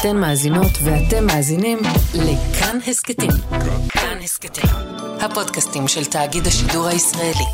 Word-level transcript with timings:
אתם 0.00 0.16
מאזינות 0.16 0.72
ואתם 0.84 1.26
מאזינים 1.26 1.78
לכאן 2.14 2.78
הסכתים. 2.86 3.30
כאן 3.88 4.18
הסכתים, 4.24 4.70
הפודקאסטים 5.20 5.88
של 5.88 6.04
תאגיד 6.04 6.46
השידור 6.46 6.86
הישראלי. 6.86 7.44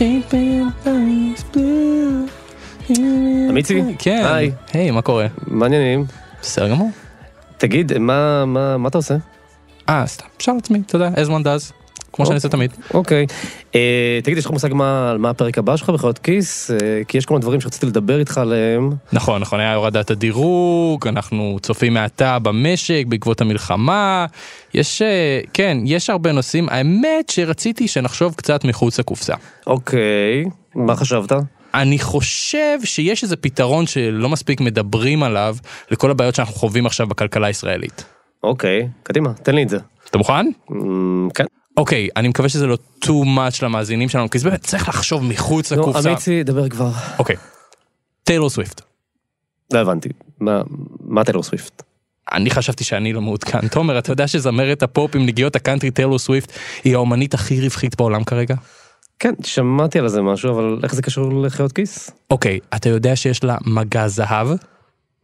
Shaping 0.00 0.70
things 0.84 1.42
blue. 1.52 2.19
אמיצי? 3.50 3.82
כן. 3.98 4.22
היי. 4.24 4.50
היי, 4.72 4.90
מה 4.90 5.02
קורה? 5.02 5.26
מעניינים. 5.46 6.04
בסדר 6.42 6.68
גמור. 6.68 6.90
תגיד, 7.58 7.98
מה, 7.98 8.44
מה, 8.44 8.76
מה 8.78 8.88
אתה 8.88 8.98
עושה? 8.98 9.14
אה, 9.88 10.06
סתם, 10.06 10.26
אפשר 10.36 10.52
לעצמי, 10.52 10.82
אתה 10.86 10.96
יודע, 10.96 11.08
as 11.08 11.28
one 11.28 11.44
does. 11.44 11.72
כמו 12.12 12.26
שאני 12.26 12.34
עושה 12.34 12.48
תמיד. 12.48 12.70
אוקיי. 12.94 13.26
אה, 13.74 14.18
תגיד, 14.22 14.38
יש 14.38 14.44
לך 14.44 14.50
מושג 14.50 14.72
מה, 14.72 15.10
על 15.10 15.18
מה 15.18 15.30
הפרק 15.30 15.58
הבא 15.58 15.76
שלך 15.76 15.90
בחיות 15.90 16.18
כיס? 16.18 16.70
אה, 16.70 16.76
כי 17.08 17.18
יש 17.18 17.26
כל 17.26 17.34
מיני 17.34 17.42
דברים 17.42 17.60
שרציתי 17.60 17.86
לדבר 17.86 18.18
איתך 18.18 18.38
עליהם. 18.38 18.90
נכון, 19.12 19.40
נכון, 19.40 19.60
היה 19.60 19.74
הורדת 19.74 20.10
הדירוג, 20.10 21.08
אנחנו 21.08 21.58
צופים 21.62 21.94
מעתה 21.94 22.38
במשק 22.38 23.04
בעקבות 23.08 23.40
המלחמה. 23.40 24.26
יש, 24.74 25.02
אה, 25.02 25.40
כן, 25.54 25.78
יש 25.84 26.10
הרבה 26.10 26.32
נושאים. 26.32 26.68
האמת 26.68 27.28
שרציתי 27.30 27.88
שנחשוב 27.88 28.34
קצת 28.34 28.64
מחוץ 28.64 28.98
לקופסה. 28.98 29.34
אוקיי, 29.66 30.44
מה 30.74 30.96
חשבת? 30.96 31.32
אני 31.74 31.98
חושב 31.98 32.78
שיש 32.84 33.22
איזה 33.22 33.36
פתרון 33.36 33.86
שלא 33.86 34.28
מספיק 34.28 34.60
מדברים 34.60 35.22
עליו 35.22 35.56
לכל 35.90 36.10
הבעיות 36.10 36.34
שאנחנו 36.34 36.54
חווים 36.54 36.86
עכשיו 36.86 37.06
בכלכלה 37.06 37.46
הישראלית. 37.46 38.04
אוקיי, 38.42 38.88
קדימה, 39.02 39.32
תן 39.34 39.54
לי 39.54 39.62
את 39.62 39.68
זה. 39.68 39.78
אתה 40.10 40.18
מוכן? 40.18 40.46
אמ, 40.72 41.28
כן. 41.34 41.44
אוקיי, 41.76 42.08
אני 42.16 42.28
מקווה 42.28 42.48
שזה 42.48 42.66
לא 42.66 42.78
too 43.04 43.24
much 43.36 43.62
למאזינים 43.62 44.08
שלנו, 44.08 44.30
כי 44.30 44.38
זה 44.38 44.48
באמת 44.48 44.62
צריך 44.62 44.88
לחשוב 44.88 45.24
מחוץ, 45.24 45.72
נו, 45.72 45.80
לקופסה. 45.82 46.10
אמיצי, 46.10 46.42
דבר 46.42 46.68
כבר. 46.68 46.90
אוקיי. 47.18 47.36
טיילור 48.24 48.50
סוויפט. 48.50 48.80
לא 49.72 49.78
הבנתי. 49.78 50.08
מה, 50.40 50.62
מה 51.00 51.24
טיילור 51.24 51.42
סוויפט? 51.42 51.82
אני 52.32 52.50
חשבתי 52.50 52.84
שאני 52.84 53.12
לא 53.12 53.20
מעודכן. 53.20 53.68
תומר, 53.68 53.98
אתה 53.98 54.12
יודע 54.12 54.28
שזמרת 54.28 54.82
הפופ 54.82 55.16
עם 55.16 55.26
נגיעות 55.26 55.56
הקאנטרי 55.56 55.90
טיילור 55.90 56.18
סוויפט 56.18 56.52
היא 56.84 56.94
האומנית 56.94 57.34
הכי 57.34 57.60
רווחית 57.60 57.96
בעולם 57.96 58.24
כרגע? 58.24 58.54
כן, 59.20 59.34
שמעתי 59.42 59.98
על 59.98 60.08
זה 60.08 60.22
משהו, 60.22 60.50
אבל 60.50 60.78
איך 60.82 60.94
זה 60.94 61.02
קשור 61.02 61.42
לחיות 61.42 61.72
כיס? 61.72 62.10
אוקיי, 62.30 62.58
אתה 62.76 62.88
יודע 62.88 63.16
שיש 63.16 63.44
לה 63.44 63.56
מגע 63.66 64.08
זהב? 64.08 64.48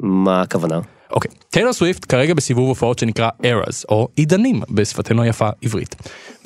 מה 0.00 0.42
הכוונה? 0.42 0.80
אוקיי, 1.11 1.30
טיילור 1.50 1.72
סוויפט 1.72 2.06
כרגע 2.08 2.34
בסיבוב 2.34 2.69
הופעות 2.69 2.98
שנקרא 2.98 3.28
Eras, 3.42 3.84
או 3.88 4.08
עידנים 4.16 4.61
בשפתנו 4.70 5.22
היפה 5.22 5.48
עברית. 5.62 5.97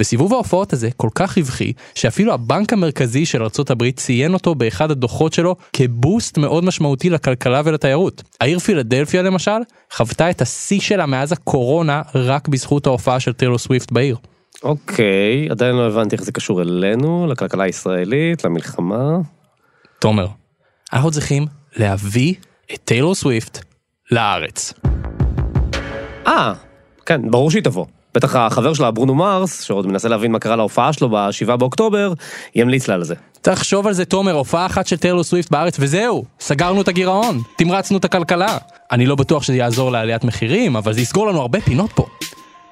וסיבוב 0.01 0.33
ההופעות 0.33 0.73
הזה 0.73 0.89
כל 0.97 1.09
כך 1.15 1.39
רווחי, 1.39 1.73
שאפילו 1.95 2.33
הבנק 2.33 2.73
המרכזי 2.73 3.27
של 3.27 3.42
ארה"ב 3.42 3.91
ציין 3.91 4.35
אותו 4.35 4.55
באחד 4.55 4.91
הדוחות 4.91 5.33
שלו 5.33 5.57
כבוסט 5.73 6.39
מאוד 6.39 6.64
משמעותי 6.64 7.11
לכלכלה 7.11 7.62
ולתיירות. 7.64 8.23
העיר 8.41 8.59
פילדלפיה 8.59 9.23
למשל, 9.23 9.61
חוותה 9.92 10.31
את 10.31 10.42
השיא 10.42 10.81
שלה 10.81 11.07
מאז 11.07 11.33
הקורונה 11.33 12.03
רק 12.14 12.48
בזכות 12.48 12.87
ההופעה 12.87 13.20
של 13.20 13.33
טיילור 13.33 13.59
סוויפט 13.59 13.92
בעיר. 13.92 14.17
אוקיי, 14.64 15.48
עדיין 15.50 15.77
לא 15.77 15.86
הבנתי 15.86 16.16
איך 16.16 16.25
זה 16.25 16.33
קשור 16.33 16.62
אלינו, 16.62 17.27
לכלכלה 17.27 17.64
הישראלית, 17.64 18.44
למלחמה. 18.44 19.19
תומר, 19.98 20.27
אנחנו 20.92 21.11
צריכים 21.11 21.47
להביא 21.77 22.34
את 22.75 22.80
טיילור 22.84 23.14
סוויפט 23.14 23.58
לארץ. 24.11 24.72
אה, 26.27 26.52
כן, 27.06 27.30
ברור 27.30 27.50
שהיא 27.50 27.62
תבוא. 27.62 27.86
בטח 28.14 28.36
החבר 28.36 28.74
שלה, 28.74 28.90
ברונו 28.90 29.14
מרס, 29.14 29.62
שעוד 29.62 29.86
מנסה 29.86 30.08
להבין 30.08 30.33
מה 30.33 30.39
קרה 30.39 30.57
להופעה 30.57 30.92
שלו 30.92 31.08
ב-7 31.11 31.56
באוקטובר, 31.56 32.12
ימליץ 32.55 32.89
לה 32.89 32.95
על 32.95 33.05
זה. 33.05 33.14
תחשוב 33.42 33.86
על 33.86 33.92
זה 33.92 34.05
תומר, 34.05 34.33
הופעה 34.33 34.67
אחת 34.67 34.86
של 34.86 34.96
טיילור 34.96 35.23
סוויפט 35.23 35.51
בארץ 35.51 35.77
וזהו, 35.80 36.24
סגרנו 36.40 36.80
את 36.80 36.89
הגירעון, 36.89 37.40
תמרצנו 37.56 37.98
את 37.98 38.05
הכלכלה. 38.05 38.58
אני 38.92 39.06
לא 39.06 39.14
בטוח 39.14 39.42
שזה 39.42 39.56
יעזור 39.56 39.92
לעליית 39.92 40.24
מחירים, 40.24 40.77
אבל 40.77 40.92
זה 40.92 41.01
יסגור 41.01 41.27
לנו 41.27 41.40
הרבה 41.40 41.61
פינות 41.61 41.92
פה. 41.92 42.06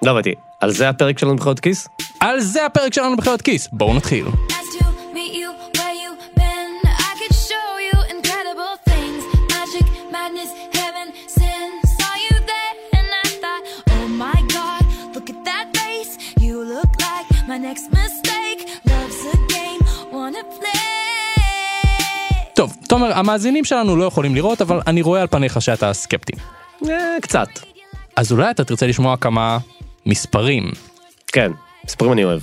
לא 0.03 0.11
הבנתי, 0.11 0.35
על 0.61 0.71
זה 0.71 0.89
הפרק 0.89 1.19
שלנו 1.19 1.37
בחיות 1.37 1.61
כיס? 1.61 1.89
על 2.21 2.41
זה 2.41 2.67
הפרק 2.67 2.95
שלנו 2.95 3.17
בחיות 3.17 3.43
כיס, 3.43 3.69
בואו 3.73 3.95
נתחיל. 3.95 4.25
Oh. 4.27 4.49
טוב, 22.59 22.77
תומר, 22.89 23.19
המאזינים 23.19 23.65
שלנו 23.65 23.97
לא 23.97 24.05
יכולים 24.05 24.35
לראות, 24.35 24.61
אבל 24.61 24.81
אני 24.87 25.03
רואה 25.03 25.21
על 25.21 25.27
פניך 25.27 25.63
שאתה 25.63 25.93
סקפטי. 25.93 26.33
אה, 26.89 27.17
קצת. 27.23 27.49
אז 28.17 28.33
אולי 28.33 28.51
אתה 28.51 28.65
תרצה 28.65 28.87
לשמוע 28.87 29.17
כמה 29.17 29.59
מספרים. 30.07 30.71
כן, 31.27 31.53
סיפורים 31.89 32.13
אני 32.13 32.25
אוהב. 32.25 32.41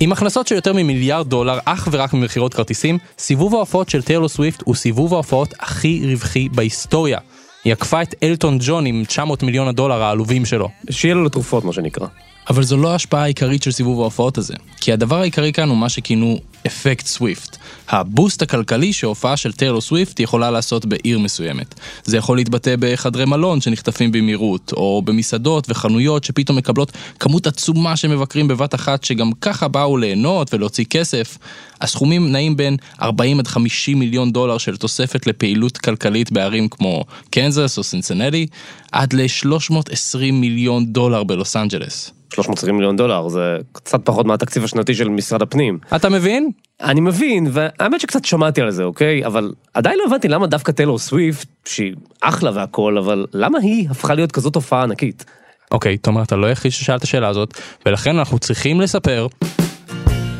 עם 0.00 0.12
הכנסות 0.12 0.46
של 0.46 0.54
יותר 0.54 0.72
ממיליארד 0.72 1.28
דולר 1.28 1.58
אך 1.64 1.88
ורק 1.92 2.14
ממכירות 2.14 2.54
כרטיסים, 2.54 2.98
סיבוב 3.18 3.54
ההופעות 3.54 3.88
של 3.88 4.02
טיילור 4.02 4.28
סוויפט 4.28 4.62
הוא 4.64 4.74
סיבוב 4.74 5.14
ההופעות 5.14 5.54
הכי 5.60 6.02
רווחי 6.04 6.48
בהיסטוריה. 6.48 7.18
היא 7.64 7.72
עקפה 7.72 8.02
את 8.02 8.14
אלטון 8.22 8.58
ג'ון 8.60 8.86
עם 8.86 9.04
900 9.06 9.42
מיליון 9.42 9.68
הדולר 9.68 10.02
העלובים 10.02 10.44
שלו. 10.44 10.68
שיהיה 10.90 11.14
לו 11.14 11.24
לתרופות, 11.24 11.64
מה 11.64 11.72
שנקרא. 11.72 12.06
אבל 12.50 12.62
זו 12.62 12.76
לא 12.76 12.92
ההשפעה 12.92 13.22
העיקרית 13.22 13.62
של 13.62 13.70
סיבוב 13.70 14.00
ההופעות 14.00 14.38
הזה, 14.38 14.54
כי 14.80 14.92
הדבר 14.92 15.20
העיקרי 15.20 15.52
כאן 15.52 15.68
הוא 15.68 15.78
מה 15.78 15.88
שכינו 15.88 16.38
אפקט 16.66 17.06
סוויפט. 17.06 17.56
הבוסט 17.88 18.42
הכלכלי 18.42 18.92
שהופעה 18.92 19.36
של 19.36 19.52
טיילור 19.52 19.80
סוויפט 19.80 20.20
יכולה 20.20 20.50
לעשות 20.50 20.86
בעיר 20.86 21.18
מסוימת. 21.18 21.74
זה 22.04 22.16
יכול 22.16 22.36
להתבטא 22.36 22.74
בחדרי 22.78 23.24
מלון 23.24 23.60
שנחטפים 23.60 24.12
במהירות, 24.12 24.72
או 24.72 25.02
במסעדות 25.04 25.70
וחנויות 25.70 26.24
שפתאום 26.24 26.58
מקבלות 26.58 26.92
כמות 27.20 27.46
עצומה 27.46 27.96
של 27.96 28.08
מבקרים 28.08 28.48
בבת 28.48 28.74
אחת 28.74 29.04
שגם 29.04 29.32
ככה 29.40 29.68
באו 29.68 29.96
ליהנות 29.96 30.54
ולהוציא 30.54 30.84
כסף. 30.90 31.38
הסכומים 31.80 32.32
נעים 32.32 32.56
בין 32.56 32.76
40 33.02 33.38
עד 33.38 33.46
50 33.46 33.98
מיליון 33.98 34.32
דולר 34.32 34.58
של 34.58 34.76
תוספת 34.76 35.26
לפעילות 35.26 35.78
כלכלית 35.78 36.32
בערים 36.32 36.68
כמו 36.68 37.04
קנזס 37.30 37.78
או 37.78 37.82
סינסנטי, 37.82 38.46
עד 38.92 39.12
ל-320 39.12 40.32
מיליון 40.32 40.86
דולר 40.86 41.24
בלוס 41.24 41.56
אנג'לס. 41.56 42.12
320 42.34 42.76
מיליון 42.76 42.96
דולר, 42.96 43.28
זה 43.28 43.56
קצת 43.72 44.00
פחות 44.04 44.26
מהתקציב 44.26 44.64
השנתי 44.64 44.94
של 44.94 45.08
משרד 45.08 45.42
הפנים. 45.42 45.78
אתה 45.96 46.08
מבין? 46.08 46.50
אני 46.80 47.00
מבין, 47.00 47.46
והאמת 47.52 48.00
שקצת 48.00 48.24
שמעתי 48.24 48.60
על 48.60 48.70
זה, 48.70 48.84
אוקיי? 48.84 49.26
אבל 49.26 49.52
עדיין 49.74 49.98
לא 49.98 50.04
הבנתי 50.06 50.28
למה 50.28 50.46
דווקא 50.46 50.72
טיילור 50.72 50.98
סוויפט, 50.98 51.48
שהיא 51.64 51.94
אחלה 52.20 52.50
והכל, 52.54 52.98
אבל 52.98 53.26
למה 53.32 53.58
היא 53.58 53.90
הפכה 53.90 54.14
להיות 54.14 54.32
כזאת 54.32 54.52
תופעה 54.52 54.82
ענקית? 54.82 55.24
אוקיי, 55.70 55.98
תומר, 55.98 56.22
אתה 56.22 56.36
לא 56.36 56.46
היחיד 56.46 56.72
ששאל 56.72 56.96
את 56.96 57.02
השאלה 57.02 57.28
הזאת, 57.28 57.60
ולכן 57.86 58.18
אנחנו 58.18 58.38
צריכים 58.38 58.80
לספר 58.80 59.26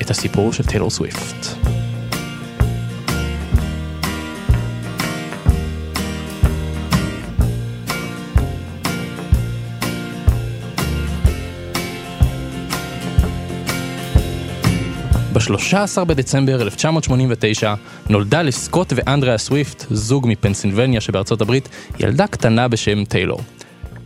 את 0.02 0.10
הסיפור 0.10 0.52
של 0.52 0.64
טיילור 0.64 0.90
סוויפט. 0.90 1.46
ב-13 15.32 16.04
בדצמבר 16.04 16.62
1989 16.62 17.74
נולדה 18.08 18.42
לסקוט 18.42 18.92
ואנדריאה 18.96 19.38
סוויפט, 19.38 19.84
זוג 19.90 20.26
מפנסילבניה 20.28 21.00
שבארצות 21.00 21.40
הברית, 21.40 21.68
ילדה 22.00 22.26
קטנה 22.26 22.68
בשם 22.68 23.04
טיילור. 23.04 23.40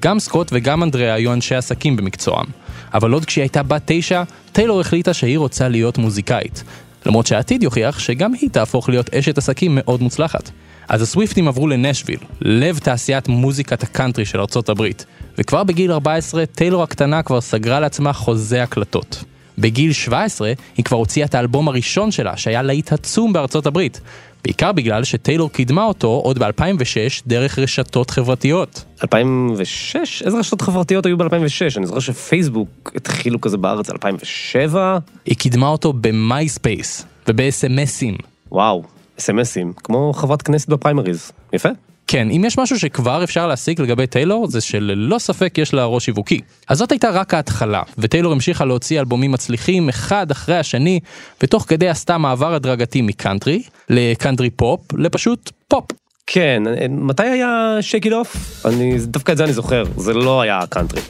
גם 0.01 0.19
סקוט 0.19 0.49
וגם 0.53 0.83
אנדריאה 0.83 1.15
היו 1.15 1.33
אנשי 1.33 1.55
עסקים 1.55 1.97
במקצועם, 1.97 2.47
אבל 2.95 3.13
עוד 3.13 3.25
כשהיא 3.25 3.43
הייתה 3.43 3.63
בת 3.63 3.83
תשע, 3.85 4.23
טיילור 4.53 4.81
החליטה 4.81 5.15
שהיא 5.15 5.39
רוצה 5.39 5.69
להיות 5.69 5.99
מוזיקאית. 5.99 6.65
למרות 7.07 7.27
שהעתיד 7.27 7.63
יוכיח 7.63 7.99
שגם 7.99 8.35
היא 8.35 8.51
תהפוך 8.51 8.89
להיות 8.89 9.15
אשת 9.15 9.39
עסקים 9.39 9.75
מאוד 9.75 10.03
מוצלחת. 10.03 10.51
אז 10.89 11.03
הסוויפטים 11.03 11.49
עברו 11.49 11.69
לנשוויל, 11.69 12.19
לב 12.41 12.79
תעשיית 12.79 13.29
מוזיקת 13.29 13.83
הקאנטרי 13.83 14.25
של 14.25 14.41
ארצות 14.41 14.69
הברית, 14.69 15.07
וכבר 15.39 15.65
בגיל 15.65 15.93
14 15.93 16.47
טיילור 16.47 16.83
הקטנה 16.83 17.23
כבר 17.23 17.41
סגרה 17.41 17.81
לעצמה 17.81 18.13
חוזה 18.13 18.63
הקלטות. 18.63 19.25
בגיל 19.59 19.93
17 19.93 20.53
היא 20.77 20.85
כבר 20.85 20.97
הוציאה 20.97 21.27
את 21.27 21.35
האלבום 21.35 21.69
הראשון 21.69 22.11
שלה, 22.11 22.37
שהיה 22.37 22.63
להיט 22.63 22.93
עצום 22.93 23.33
בארצות 23.33 23.67
הברית. 23.67 24.01
בעיקר 24.45 24.73
בגלל 24.73 25.05
שטיילור 25.05 25.51
קידמה 25.51 25.85
אותו 25.85 26.09
עוד 26.09 26.39
ב-2006 26.39 27.23
דרך 27.27 27.59
רשתות 27.59 28.11
חברתיות. 28.11 28.85
2006? 29.03 30.23
איזה 30.23 30.39
רשתות 30.39 30.61
חברתיות 30.61 31.07
היו 31.07 31.19
ב-2006? 31.19 31.77
אני 31.77 31.87
זוכר 31.87 32.01
שפייסבוק 32.01 32.93
התחילו 32.97 33.41
כזה 33.41 33.57
בארץ 33.57 33.91
2007. 33.91 34.99
היא 35.27 35.37
קידמה 35.37 35.69
אותו 35.69 35.93
במייספייס 35.93 37.07
ובסמסים. 37.29 38.17
וואו, 38.53 38.83
אס.אם.אסים, 39.19 39.73
כמו 39.77 40.13
חברת 40.13 40.43
כנסת 40.43 40.69
בפריימריז. 40.69 41.33
יפה. 41.53 41.69
כן, 42.07 42.31
אם 42.31 42.45
יש 42.45 42.59
משהו 42.59 42.79
שכבר 42.79 43.25
אפשר 43.25 43.47
להסיק 43.47 43.81
לגבי 43.81 44.07
טיילור, 44.07 44.47
זה 44.47 44.61
שללא 44.61 45.19
ספק 45.19 45.59
יש 45.59 45.75
לה 45.75 45.85
ראש 45.85 46.05
שיווקי. 46.05 46.41
אז 46.69 46.79
זאת 46.79 46.93
הייתה 46.93 47.11
רק 47.11 47.35
ההתחלה, 47.35 47.83
וטיילור 47.99 48.33
המשיכה 48.33 48.65
להוציא 48.65 49.01
אלבומים 49.01 49.33
מצליחים 49.33 49.89
אחד 49.89 50.31
אחרי 50.31 50.59
השני, 50.59 51.01
ותוך 51.43 51.65
כדי 51.69 51.89
עשתה 51.89 52.19
מעבר 52.19 52.55
הדרגתי 52.55 53.03
מקאנטרי, 53.03 53.63
לקאנטרי 53.91 54.51
פופ, 54.51 54.81
לפשוט 54.93 55.51
פופ. 55.69 55.85
כן, 56.27 56.63
מתי 56.91 57.23
היה 57.23 57.79
Shake 57.81 58.07
It 58.13 58.21
Off? 58.21 58.37
אני, 58.65 58.99
דווקא 58.99 59.33
את 59.33 59.37
זה 59.37 59.45
אני 59.45 59.53
זוכר, 59.53 59.85
זה 59.97 60.15
לא 60.15 60.41
היה 60.41 60.61
קאנטרי. 60.71 61.01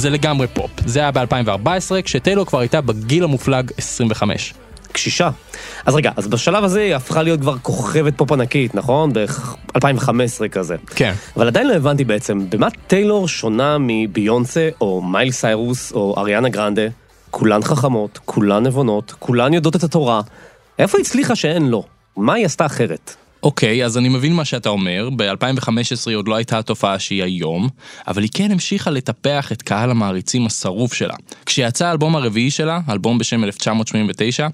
זה 0.00 0.10
לגמרי 0.10 0.46
פופ. 0.46 0.70
זה 0.86 1.00
היה 1.00 1.10
ב-2014, 1.10 2.02
כשטיילור 2.04 2.46
כבר 2.46 2.58
הייתה 2.58 2.80
בגיל 2.80 3.24
המופלג 3.24 3.70
25. 3.78 4.54
קשישה. 4.92 5.30
אז 5.86 5.94
רגע, 5.94 6.10
אז 6.16 6.28
בשלב 6.28 6.64
הזה 6.64 6.80
היא 6.80 6.94
הפכה 6.94 7.22
להיות 7.22 7.40
כבר 7.40 7.58
כוכבת 7.58 8.12
פופ 8.16 8.32
ענקית, 8.32 8.74
נכון? 8.74 9.12
בערך 9.12 9.56
2015 9.76 10.48
כזה. 10.48 10.76
כן. 10.86 11.12
אבל 11.36 11.46
עדיין 11.46 11.68
לא 11.68 11.74
הבנתי 11.74 12.04
בעצם, 12.04 12.50
במה 12.50 12.68
טיילור 12.86 13.28
שונה 13.28 13.76
מביונסה, 13.80 14.68
או 14.80 15.02
מיילי 15.02 15.30
סיירוס, 15.30 15.92
או 15.92 16.14
אריאנה 16.18 16.48
גרנדה? 16.48 16.82
כולן 17.30 17.62
חכמות, 17.62 18.18
כולן 18.24 18.66
נבונות, 18.66 19.14
כולן 19.18 19.54
יודעות 19.54 19.76
את 19.76 19.82
התורה. 19.82 20.20
איפה 20.78 20.98
היא 20.98 21.04
הצליחה 21.04 21.36
שאין 21.36 21.68
לו? 21.68 21.84
מה 22.16 22.34
היא 22.34 22.46
עשתה 22.46 22.66
אחרת? 22.66 23.14
אוקיי, 23.42 23.84
אז 23.84 23.98
אני 23.98 24.08
מבין 24.08 24.32
מה 24.34 24.44
שאתה 24.44 24.68
אומר, 24.68 25.08
ב-2015 25.16 25.70
היא 26.06 26.16
עוד 26.16 26.28
לא 26.28 26.34
הייתה 26.34 26.58
התופעה 26.58 26.98
שהיא 26.98 27.22
היום, 27.22 27.68
אבל 28.08 28.22
היא 28.22 28.30
כן 28.34 28.50
המשיכה 28.50 28.90
לטפח 28.90 29.52
את 29.52 29.62
קהל 29.62 29.90
המעריצים 29.90 30.46
השרוף 30.46 30.94
שלה. 30.94 31.14
כשיצא 31.46 31.86
האלבום 31.86 32.16
הרביעי 32.16 32.50
שלה, 32.50 32.80
אלבום 32.88 33.18
בשם 33.18 33.44
1989, 33.44 34.48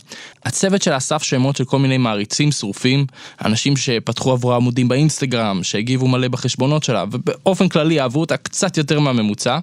הצוות 0.45 0.83
שלה 0.83 0.97
אסף 0.97 1.23
שמות 1.23 1.57
של 1.57 1.65
כל 1.65 1.79
מיני 1.79 1.99
מעריצים 1.99 2.53
שרופים, 2.53 3.07
אנשים 3.45 3.77
שפתחו 3.77 4.33
עבורה 4.33 4.57
עמודים 4.57 4.89
באינסטגרם, 4.89 5.63
שהגיבו 5.63 6.09
מלא 6.09 6.29
בחשבונות 6.29 6.83
שלה, 6.83 7.05
ובאופן 7.13 7.69
כללי 7.69 8.01
אהבו 8.01 8.21
אותה 8.21 8.37
קצת 8.37 8.77
יותר 8.77 9.01
מהממוצע, 9.01 9.59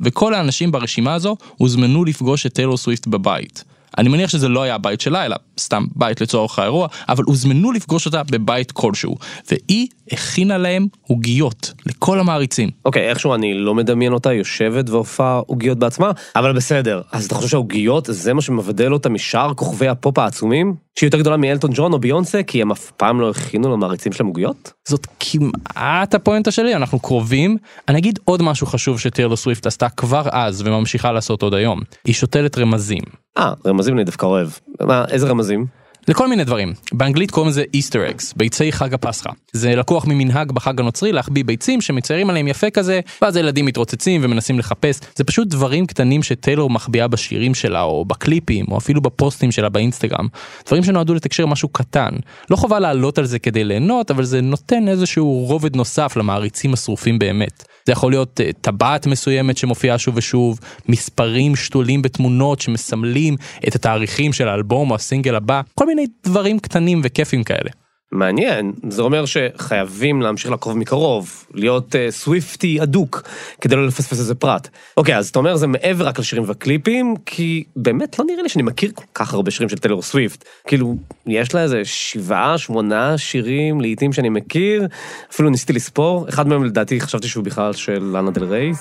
וכל 0.00 0.34
האנשים 0.34 0.72
ברשימה 0.72 1.14
הזו 1.14 1.36
הוזמנו 1.56 2.04
לפגוש 2.04 2.46
את 2.46 2.52
טיילור 2.52 2.76
סוויפט 2.76 3.06
בבית. 3.06 3.64
אני 3.98 4.08
מניח 4.08 4.30
שזה 4.30 4.48
לא 4.48 4.62
היה 4.62 4.74
הבית 4.74 5.00
שלה, 5.00 5.26
אלא 5.26 5.36
סתם 5.60 5.84
בית 5.96 6.20
לצורך 6.20 6.58
האירוע, 6.58 6.88
אבל 7.08 7.24
הוזמנו 7.24 7.72
לפגוש 7.72 8.06
אותה 8.06 8.22
בבית 8.22 8.72
כלשהו, 8.72 9.16
והיא 9.50 9.88
הכינה 10.12 10.58
להם 10.58 10.86
עוגיות 11.02 11.72
לכל 11.86 12.20
המעריצים. 12.20 12.70
אוקיי, 12.84 13.08
איכשהו 13.08 13.34
אני 13.34 13.54
לא 13.54 13.74
מדמיין 13.74 14.12
אותה 14.12 14.32
יושבת 14.32 14.90
ואופה 14.90 15.40
עוגיות 15.46 15.78
בעצמה, 15.78 16.10
אבל 16.36 16.52
בסדר. 16.52 17.02
אז 17.12 17.24
אתה 17.24 17.34
חושב 17.34 17.48
שהעוגיות 17.48 18.08
זה 18.10 18.34
מה 18.34 18.42
שמבדל 18.42 18.92
אותה 18.92 19.08
משאר 19.08 19.54
כוכבי 19.54 19.88
הפופ 19.88 20.18
העצומים? 20.18 20.74
שהיא 20.98 21.06
יותר 21.06 21.18
גדולה 21.18 21.36
מאלטון 21.36 21.70
ג'ון 21.74 21.92
או 21.92 21.98
ביונסה, 21.98 22.42
כי 22.42 22.62
הם 22.62 22.70
אף 22.70 22.90
פעם 22.90 23.20
לא 23.20 23.30
הכינו 23.30 23.72
למעריצים 23.72 24.12
שלהם 24.12 24.26
עוגיות? 24.26 24.72
זאת 24.88 25.06
כמעט 25.20 26.14
הפואנטה 26.14 26.50
שלי, 26.50 26.74
אנחנו 26.74 26.98
קרובים. 26.98 27.56
אני 27.88 27.98
אגיד 27.98 28.18
עוד 28.24 28.42
משהו 28.42 28.66
חשוב 28.66 29.00
שטיילור 29.00 29.36
סוויפט 29.36 29.66
עשתה 29.66 29.88
כבר 29.88 30.22
אז 30.32 30.62
וממשיכה 30.66 31.12
לעשות 31.12 31.42
עוד 31.42 31.54
היום. 31.54 31.80
היא 32.04 32.14
שותלת 32.14 32.58
רמזים. 32.58 33.02
אה, 33.38 33.52
רמזים 33.66 33.94
אני 33.94 34.04
דווקא 34.04 34.26
אוהב. 34.26 34.48
מה, 34.80 35.04
איזה 35.10 35.26
רמזים? 35.26 35.66
לכל 36.08 36.28
מיני 36.28 36.44
דברים. 36.44 36.72
באנגלית 36.92 37.30
קוראים 37.30 37.50
לזה 37.50 37.64
Easter 37.74 38.10
eggs, 38.10 38.34
ביצי 38.36 38.72
חג 38.72 38.94
הפסחא. 38.94 39.30
זה 39.52 39.76
לקוח 39.76 40.06
ממנהג 40.06 40.52
בחג 40.52 40.80
הנוצרי 40.80 41.12
להחביא 41.12 41.44
ביצים 41.44 41.80
שמציירים 41.80 42.30
עליהם 42.30 42.48
יפה 42.48 42.70
כזה, 42.70 43.00
ואז 43.22 43.36
הילדים 43.36 43.66
מתרוצצים 43.66 44.20
ומנסים 44.24 44.58
לחפש. 44.58 45.00
זה 45.16 45.24
פשוט 45.24 45.48
דברים 45.48 45.86
קטנים 45.86 46.22
שטיילור 46.22 46.70
מחביאה 46.70 47.08
בשירים 47.08 47.54
שלה, 47.54 47.82
או 47.82 48.04
בקליפים, 48.04 48.64
או 48.70 48.78
אפילו 48.78 49.00
בפוסטים 49.00 49.52
שלה 49.52 49.68
באינסטגרם. 49.68 50.28
דברים 50.66 50.84
שנועדו 50.84 51.14
לתקשר 51.14 51.46
משהו 51.46 51.68
קטן. 51.68 52.10
לא 52.50 52.56
חובה 52.56 52.78
לעלות 52.78 53.18
על 53.18 53.24
זה 53.24 53.38
כדי 53.38 53.64
ליהנות, 53.64 54.10
אבל 54.10 54.24
זה 54.24 54.40
נותן 54.40 54.88
איזשהו 54.88 55.44
רובד 55.48 55.76
נוסף 55.76 56.16
למעריצים 56.16 56.72
השרופים 56.72 57.18
באמת. 57.18 57.64
זה 57.88 57.92
יכול 57.92 58.12
להיות 58.12 58.40
אה, 58.40 58.50
טבעת 58.60 59.06
מסוימת 59.06 59.56
שמופיעה 59.56 59.98
שוב 59.98 60.16
ושוב, 60.16 60.60
מספרים 60.88 61.56
שתולים 61.56 62.02
בתמונות 62.02 62.60
שמסמלים 62.60 63.36
את 63.68 63.74
התאריכים 63.74 64.32
של 64.32 64.48
האלבום 64.48 64.90
או 64.90 64.94
הסינגל 64.94 65.34
הבא, 65.34 65.60
כל 65.74 65.86
מיני 65.86 66.06
דברים 66.24 66.58
קטנים 66.58 67.00
וכיפים 67.04 67.44
כאלה. 67.44 67.70
מעניין, 68.12 68.72
זה 68.88 69.02
אומר 69.02 69.24
שחייבים 69.26 70.22
להמשיך 70.22 70.50
לעקוב 70.50 70.78
מקרוב, 70.78 71.44
להיות 71.54 71.94
uh, 71.94 72.10
סוויפטי 72.10 72.82
אדוק, 72.82 73.22
כדי 73.60 73.76
לא 73.76 73.86
לפספס 73.86 74.18
איזה 74.18 74.34
פרט. 74.34 74.68
אוקיי, 74.96 75.16
אז 75.16 75.28
אתה 75.28 75.38
אומר 75.38 75.56
זה 75.56 75.66
מעבר 75.66 76.06
רק 76.06 76.18
לשירים 76.18 76.44
וקליפים, 76.46 77.14
כי 77.26 77.64
באמת 77.76 78.18
לא 78.18 78.24
נראה 78.24 78.42
לי 78.42 78.48
שאני 78.48 78.62
מכיר 78.62 78.90
כל 78.94 79.04
כך 79.14 79.34
הרבה 79.34 79.50
שירים 79.50 79.68
של 79.68 79.78
טיילור 79.78 80.02
סוויפט. 80.02 80.44
כאילו, 80.66 80.96
יש 81.26 81.54
לה 81.54 81.62
איזה 81.62 81.84
שבעה, 81.84 82.58
שמונה 82.58 83.18
שירים, 83.18 83.80
לעיתים 83.80 84.12
שאני 84.12 84.28
מכיר, 84.28 84.86
אפילו 85.32 85.50
ניסיתי 85.50 85.72
לספור, 85.72 86.28
אחד 86.28 86.48
מהם 86.48 86.64
לדעתי 86.64 87.00
חשבתי 87.00 87.28
שהוא 87.28 87.44
בכלל 87.44 87.72
של 87.72 88.02
לאנה 88.02 88.30
דל 88.30 88.44
ריי. 88.44 88.72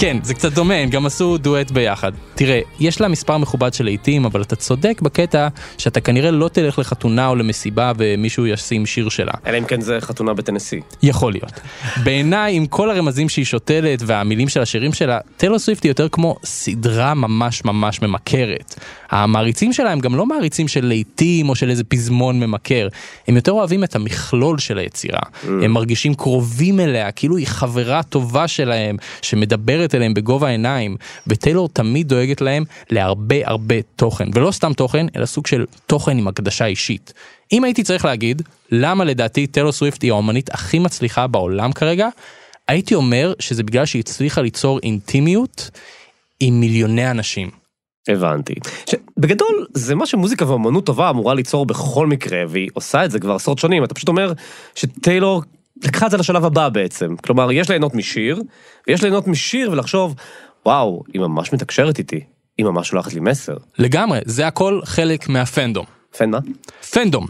כן, 0.00 0.16
זה 0.22 0.34
קצת 0.34 0.52
דומה, 0.52 0.74
הם 0.74 0.90
גם 0.90 1.06
עשו 1.06 1.38
דואט 1.38 1.70
ביחד. 1.70 2.12
תראה, 2.34 2.60
יש 2.80 3.00
לה 3.00 3.08
מספר 3.08 3.38
מכובד 3.38 3.74
של 3.74 3.84
להיטים, 3.84 4.24
אבל 4.24 4.42
אתה 4.42 4.56
צודק 4.56 5.00
בקטע 5.02 5.48
שאתה 5.78 6.00
כנראה 6.00 6.30
לא 6.30 6.48
תלך 6.48 6.78
לחתונה 6.78 7.28
או 7.28 7.36
למסיבה 7.36 7.92
ומישהו 7.98 8.46
ישים 8.46 8.86
שיר 8.86 9.08
שלה. 9.08 9.32
אלא 9.46 9.58
אם 9.58 9.64
כן 9.64 9.80
זה 9.80 9.98
חתונה 10.00 10.34
בטנסי. 10.34 10.80
יכול 11.02 11.32
להיות. 11.32 11.52
בעיניי, 12.04 12.54
עם 12.54 12.66
כל 12.66 12.90
הרמזים 12.90 13.28
שהיא 13.28 13.44
שותלת 13.44 14.02
והמילים 14.06 14.48
של 14.48 14.60
השירים 14.60 14.92
שלה, 14.92 15.18
טיילור 15.36 15.58
סוויפט 15.58 15.84
היא 15.84 15.90
יותר 15.90 16.08
כמו 16.08 16.36
סדרה 16.44 17.14
ממש 17.14 17.64
ממש 17.64 18.02
ממכרת. 18.02 18.80
המעריצים 19.10 19.72
שלה 19.72 19.92
הם 19.92 20.00
גם 20.00 20.14
לא 20.14 20.26
מעריצים 20.26 20.68
של 20.68 20.86
להיטים 20.86 21.48
או 21.48 21.54
של 21.54 21.70
איזה 21.70 21.84
פזמון 21.84 22.40
ממכר, 22.40 22.88
הם 23.28 23.36
יותר 23.36 23.52
אוהבים 23.52 23.84
את 23.84 23.96
המכלול 23.96 24.58
של 24.58 24.78
היצירה. 24.78 25.20
הם 25.44 25.70
מרגישים 25.70 26.14
קרובים 26.14 26.80
אליה, 26.80 27.12
כאילו 27.12 27.36
היא 27.36 27.46
חברה 27.46 28.02
טובה 28.02 28.48
שלהם, 28.48 28.96
שמדברת 29.22 29.87
אליהם 29.94 30.14
בגובה 30.14 30.48
העיניים, 30.48 30.96
וטיילור 31.26 31.68
תמיד 31.68 32.08
דואגת 32.08 32.40
להם 32.40 32.64
להרבה 32.90 33.36
הרבה 33.44 33.74
תוכן, 33.96 34.28
ולא 34.34 34.50
סתם 34.50 34.72
תוכן, 34.72 35.06
אלא 35.16 35.26
סוג 35.26 35.46
של 35.46 35.64
תוכן 35.86 36.18
עם 36.18 36.28
הקדשה 36.28 36.66
אישית. 36.66 37.12
אם 37.52 37.64
הייתי 37.64 37.82
צריך 37.82 38.04
להגיד 38.04 38.42
למה 38.70 39.04
לדעתי 39.04 39.46
טיילור 39.46 39.72
סוויפט 39.72 40.02
היא 40.02 40.12
האומנית 40.12 40.50
הכי 40.54 40.78
מצליחה 40.78 41.26
בעולם 41.26 41.72
כרגע, 41.72 42.08
הייתי 42.68 42.94
אומר 42.94 43.32
שזה 43.38 43.62
בגלל 43.62 43.86
שהיא 43.86 44.00
הצליחה 44.00 44.40
ליצור 44.40 44.78
אינטימיות 44.82 45.70
עם 46.40 46.60
מיליוני 46.60 47.10
אנשים. 47.10 47.50
הבנתי. 48.08 48.54
ש... 48.86 48.94
בגדול, 49.16 49.66
זה 49.74 49.94
מה 49.94 50.06
שמוזיקה 50.06 50.48
ואומנות 50.48 50.86
טובה 50.86 51.10
אמורה 51.10 51.34
ליצור 51.34 51.66
בכל 51.66 52.06
מקרה, 52.06 52.42
והיא 52.48 52.68
עושה 52.74 53.04
את 53.04 53.10
זה 53.10 53.20
כבר 53.20 53.34
עשרות 53.34 53.58
שנים. 53.58 53.84
אתה 53.84 53.94
פשוט 53.94 54.08
אומר 54.08 54.32
שטיילור 54.74 55.42
לקחה 55.84 56.06
את 56.06 56.10
זה 56.10 56.16
לשלב 56.16 56.44
הבא 56.44 56.68
בעצם. 56.68 57.16
כלומר, 57.16 57.52
יש 57.52 57.70
ליהנות 57.70 57.94
משיר, 57.94 58.42
ויש 58.88 59.02
ליהנות 59.02 59.26
משיר 59.26 59.70
ולחשוב, 59.70 60.14
וואו, 60.66 61.02
היא 61.12 61.20
ממש 61.20 61.52
מתקשרת 61.52 61.98
איתי. 61.98 62.20
היא 62.58 62.66
ממש 62.66 62.88
שולחת 62.88 63.12
לי 63.12 63.20
מסר. 63.20 63.56
לגמרי, 63.78 64.18
זה 64.24 64.46
הכל 64.46 64.80
חלק 64.84 65.28
מהפנדום. 65.28 65.84
פן 66.18 66.30
מה? 66.30 66.38
פנדום. 66.90 67.26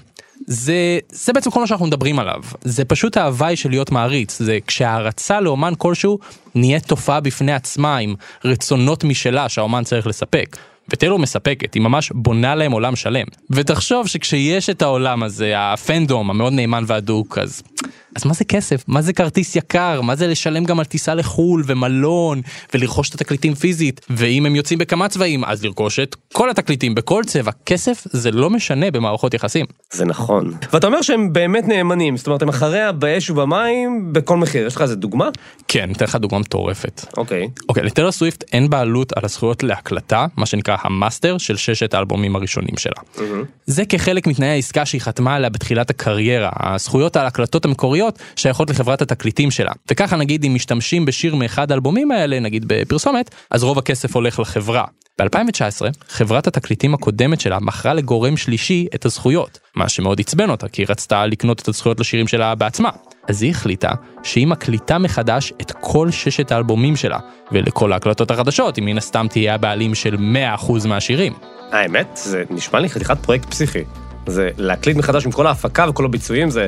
זה, 0.47 0.99
זה 1.09 1.33
בעצם 1.33 1.51
כל 1.51 1.61
מה 1.61 1.67
שאנחנו 1.67 1.87
מדברים 1.87 2.19
עליו. 2.19 2.43
זה 2.63 2.85
פשוט 2.85 3.17
ההוואי 3.17 3.57
של 3.57 3.71
להיות 3.71 3.91
מעריץ. 3.91 4.39
זה 4.39 4.59
כשהערצה 4.67 5.41
לאומן 5.41 5.73
כלשהו 5.79 6.19
נהיית 6.55 6.87
תופעה 6.87 7.21
בפני 7.21 7.53
עצמה 7.53 7.97
עם 7.97 8.15
רצונות 8.45 9.05
משלה 9.05 9.49
שהאומן 9.49 9.85
צריך 9.85 10.07
לספק. 10.07 10.57
וטיילור 10.89 11.19
מספקת, 11.19 11.75
היא 11.75 11.83
ממש 11.83 12.13
בונה 12.15 12.55
להם 12.55 12.73
עולם 12.73 12.97
שלם. 12.97 13.27
ותחשוב 13.51 14.07
שכשיש 14.07 14.71
את 14.71 14.83
העולם 14.83 15.23
הזה, 15.23 15.53
הפנדום 15.57 16.31
המאוד 16.31 16.53
נאמן 16.53 16.85
והדוק, 16.87 17.39
אז... 17.39 17.63
אז 18.19 18.27
מה 18.27 18.35
זה 18.35 18.45
כסף? 18.45 18.85
מה 18.89 19.03
זה 19.03 19.13
כרטיס 19.13 19.57
יקר? 19.57 20.01
מה 20.01 20.17
זה 20.17 20.27
לשלם 20.27 20.65
גם 20.65 20.79
על 20.79 20.85
טיסה 20.85 21.15
לחו"ל 21.15 21.63
ומלון 21.67 22.41
ולרכוש 22.75 23.09
את 23.09 23.15
התקליטים 23.15 23.55
פיזית? 23.55 24.01
ואם 24.11 24.47
הם 24.47 24.57
יוצאים 24.57 24.79
בכמה 24.79 25.09
צבעים, 25.09 25.45
אז 25.45 25.65
לרכוש 25.65 25.99
את 25.99 26.17
כל 26.33 26.51
התקליטים 26.51 26.95
בכל 26.95 27.23
צבע. 27.27 27.53
כסף 27.67 28.07
זה 28.11 28.31
לא 28.31 28.51
משנה 28.51 28.91
במערכות 28.91 29.35
יחסים. 29.35 29.67
זה 29.93 30.05
נכון. 30.05 30.55
ואתה 30.73 30.87
אומר 30.87 31.03
שהם 31.03 31.33
באמת 31.33 31.69
נאמנים, 31.69 32.17
זאת 32.17 32.27
אומרת, 32.27 32.43
הם 32.43 32.49
אחריה 32.49 32.93
באש 32.93 33.31
ובמים 33.31 34.13
בכל 34.13 34.37
מחיר. 34.37 34.67
יש 34.67 34.77
לך 34.77 34.83
איזה 34.83 34.97
דוגמה? 34.97 35.29
כן, 35.69 35.91
אתן 35.93 36.05
לך 36.05 36.15
דוגמה 36.17 36.39
מטורפת. 36.39 37.05
אוקיי. 37.17 37.49
אוקיי, 37.69 37.83
לטיילור 37.83 38.13
סוויפט 38.13 38.45
אין 38.53 38.71
בעלות 38.71 39.13
על 39.17 39.25
הזכויות 39.25 39.63
להקלטה, 39.63 40.27
מה 40.37 40.47
שנקרא 40.47 40.77
המאסטר 40.83 41.39
של 41.39 41.57
ששת 41.57 41.95
האלבומים 41.95 42.37
הראשונים 42.37 42.77
שלה. 42.77 43.27
זה 43.67 43.85
כחלק 43.85 44.27
מתנאי 44.27 44.49
העסקה 44.49 44.87
שהיא 44.87 45.01
חתמה 45.01 45.35
עליה 45.35 45.51
בתחילת 45.51 45.91
הקריירה, 45.91 46.51
הזכויות 46.55 47.17
על 47.17 47.25
ההקלטות 47.25 47.65
המקוריות 47.65 48.08
שייכות 48.37 48.71
לחברת 48.71 49.03
התקליטים 49.03 49.51
שלה. 49.51 49.73
וככה 49.91 50.17
נגיד 50.17 50.45
אם 50.45 50.55
משתמשים 50.55 51.05
בשיר 51.05 51.35
מאחד 51.35 51.71
האלבומים 51.71 52.11
האלה, 52.11 52.41
נגיד 52.41 52.65
בפרסומת, 52.67 53.31
אז 53.51 53.63
רוב 53.63 53.79
הכסף 53.79 54.15
הולך 54.15 54.39
לחברה. 54.39 54.85
ב-2019, 55.19 55.83
חברת 56.09 56.47
התקליטים 56.47 56.95
הקודמת 56.95 57.41
שלה 57.41 57.59
מכרה 57.61 57.95
לגורם 57.95 58.37
שלישי 58.37 58.87
את 58.95 59.05
הזכויות, 59.05 59.59
מה 59.75 59.89
שמאוד 59.89 60.21
עצבן 60.21 60.51
אותה, 60.51 60.69
כי 60.69 60.83
היא 60.83 60.87
רצתה 60.91 61.27
לקנות 61.27 61.61
את 61.61 61.69
הזכויות 61.69 62.01
לשירים 62.01 62.29
שלה 62.29 62.55
בעצמה. 62.55 62.91
אז 63.29 63.43
היא 63.43 63.51
החליטה 63.51 63.91
שהיא 64.23 64.47
מקליטה 64.47 64.99
מחדש 64.99 65.53
את 65.61 65.73
כל 65.81 66.11
ששת 66.11 66.53
האלבומים 66.53 66.97
שלה, 66.97 67.19
ולכל 67.53 67.93
ההקלטות 67.93 68.31
החדשות 68.31 68.77
היא 68.77 68.85
מן 68.85 68.99
הסתם 68.99 69.27
תהיה 69.31 69.55
הבעלים 69.55 69.95
של 69.95 70.17
100% 70.59 70.87
מהשירים. 70.89 71.33
האמת, 71.73 72.09
זה 72.15 72.45
נשמע 72.51 72.81
לי 72.81 72.89
חתיכת 72.89 73.19
פרויקט 73.19 73.51
פסיכי. 73.51 74.08
זה 74.29 74.51
להקליט 74.59 74.97
מחדש 74.97 75.27
עם 75.27 75.33
כל 75.33 75.47
ההפקה 75.47 75.87
וכל 75.89 76.05
הביצועים, 76.05 76.51
זה 76.51 76.67